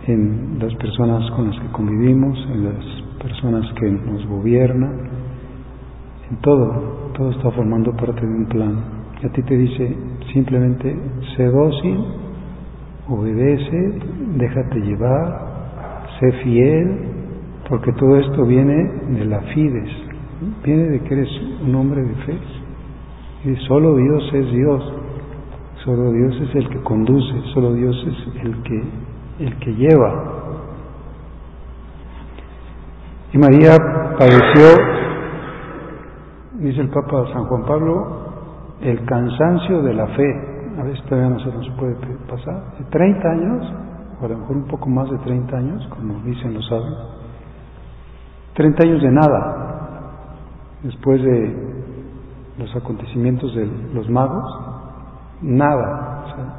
en 0.06 0.58
las 0.60 0.74
personas 0.76 1.30
con 1.32 1.50
las 1.50 1.60
que 1.60 1.68
convivimos, 1.72 2.38
en 2.52 2.64
las 2.64 2.84
personas 3.22 3.72
que 3.74 3.90
nos 3.90 4.26
gobiernan, 4.26 4.92
en 6.30 6.36
todo, 6.38 7.10
todo 7.16 7.30
está 7.30 7.50
formando 7.50 7.92
parte 7.92 8.20
de 8.20 8.32
un 8.32 8.46
plan 8.46 9.00
y 9.22 9.26
a 9.26 9.28
ti 9.30 9.42
te 9.42 9.56
dice 9.56 9.96
simplemente, 10.32 10.96
sé 11.36 11.44
dócil, 11.44 11.98
obedece, 13.08 13.98
déjate 14.36 14.80
llevar, 14.80 15.50
sé 16.18 16.32
fiel, 16.44 16.98
porque 17.68 17.92
todo 17.92 18.16
esto 18.18 18.46
viene 18.46 18.90
de 19.18 19.24
la 19.26 19.40
fides, 19.40 19.90
viene 20.64 20.84
de 20.84 21.00
que 21.00 21.14
eres 21.14 21.28
un 21.66 21.74
hombre 21.74 22.02
de 22.02 22.14
fe. 22.14 22.38
Y 23.44 23.56
solo 23.66 23.96
Dios 23.96 24.30
es 24.32 24.52
Dios, 24.52 24.92
solo 25.84 26.12
Dios 26.12 26.40
es 26.40 26.54
el 26.54 26.68
que 26.68 26.78
conduce, 26.80 27.34
solo 27.52 27.74
Dios 27.74 27.96
es 28.06 28.44
el 28.44 28.62
que, 28.62 28.82
el 29.40 29.58
que 29.58 29.74
lleva. 29.74 30.24
Y 33.32 33.38
María 33.38 33.76
padeció, 34.18 34.76
dice 36.58 36.80
el 36.80 36.90
Papa 36.90 37.24
San 37.32 37.44
Juan 37.46 37.64
Pablo, 37.64 38.20
el 38.82 39.04
cansancio 39.04 39.82
de 39.82 39.94
la 39.94 40.06
fe. 40.08 40.46
A 40.78 40.82
veces 40.82 41.04
todavía 41.06 41.30
no 41.30 41.40
se 41.40 41.52
nos 41.52 41.70
puede 41.78 41.94
pasar. 42.28 42.78
De 42.78 42.84
30 42.90 43.28
años, 43.28 43.72
o 44.20 44.24
a 44.24 44.28
lo 44.28 44.38
mejor 44.38 44.56
un 44.56 44.66
poco 44.66 44.88
más 44.88 45.10
de 45.10 45.18
30 45.18 45.56
años, 45.56 45.86
como 45.88 46.20
dicen 46.22 46.54
los 46.54 46.66
sabios, 46.68 46.98
30 48.54 48.84
años 48.84 49.02
de 49.02 49.10
nada, 49.10 49.70
después 50.82 51.22
de 51.22 51.70
los 52.58 52.76
acontecimientos 52.76 53.54
de 53.54 53.66
los 53.94 54.08
magos, 54.10 54.44
nada, 55.40 56.09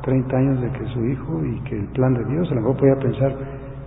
30 0.02 0.38
años 0.38 0.62
de 0.62 0.72
que 0.72 0.86
su 0.94 1.06
hijo 1.06 1.42
y 1.46 1.60
que 1.62 1.80
el 1.80 1.88
plan 1.88 2.14
de 2.14 2.26
Dios, 2.26 2.52
a 2.52 2.56
lo 2.56 2.62
mejor 2.62 2.78
podía 2.78 2.96
pensar 2.96 3.36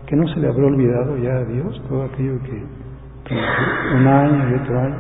que 0.06 0.16
no 0.16 0.26
se 0.28 0.40
le 0.40 0.48
habrá 0.48 0.66
olvidado 0.66 1.16
ya 1.18 1.36
a 1.36 1.44
Dios 1.44 1.82
todo 1.88 2.04
aquello 2.04 2.38
que, 2.42 2.62
un 3.96 4.06
año 4.06 4.50
y 4.50 4.54
otro 4.54 4.80
año. 4.80 4.96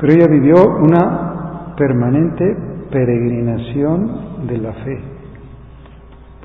Pero 0.00 0.12
ella 0.12 0.26
vivió 0.28 0.54
una 0.82 1.74
permanente 1.76 2.56
peregrinación 2.90 4.46
de 4.46 4.58
la 4.58 4.72
fe. 4.72 5.00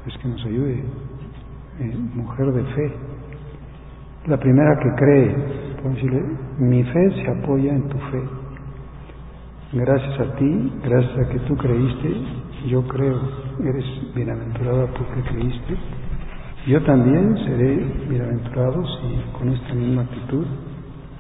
Pues 0.04 0.18
que 0.18 0.28
nos 0.30 0.46
ayude, 0.46 0.84
eh, 1.80 1.98
mujer 2.16 2.52
de 2.52 2.64
fe. 2.64 2.94
La 4.28 4.38
primera 4.38 4.78
que 4.80 4.94
cree, 4.96 5.36
decirle, 5.84 6.24
mi 6.60 6.84
fe 6.84 7.12
se 7.24 7.32
apoya 7.32 7.74
en 7.74 7.90
tu 7.90 7.98
fe. 7.98 8.22
Gracias 9.72 10.20
a 10.20 10.36
ti, 10.36 10.74
gracias 10.84 11.16
a 11.16 11.30
que 11.30 11.40
tú 11.42 11.56
creíste, 11.56 12.10
yo 12.70 12.82
creo, 12.88 13.22
eres 13.64 13.86
bienaventurada 14.16 14.88
porque 14.94 15.22
creíste. 15.30 15.78
Yo 16.66 16.84
también 16.86 17.38
seré 17.46 17.76
bienaventurado 18.10 18.84
si 18.84 19.38
con 19.38 19.50
esta 19.50 19.74
misma 19.76 20.02
actitud 20.02 20.48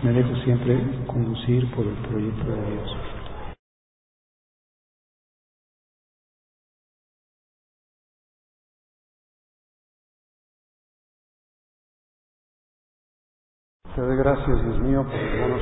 me 0.01 0.13
dejo 0.13 0.35
siempre 0.37 0.79
conducir 1.05 1.69
por 1.75 1.85
el 1.85 1.93
proyecto 2.09 2.51
de 2.51 2.71
Dios. 2.71 2.97
Te 13.93 14.01
doy 14.01 14.17
gracias, 14.17 14.63
Dios 14.63 14.79
mío, 14.81 15.03
por 15.03 15.39
buenos 15.39 15.61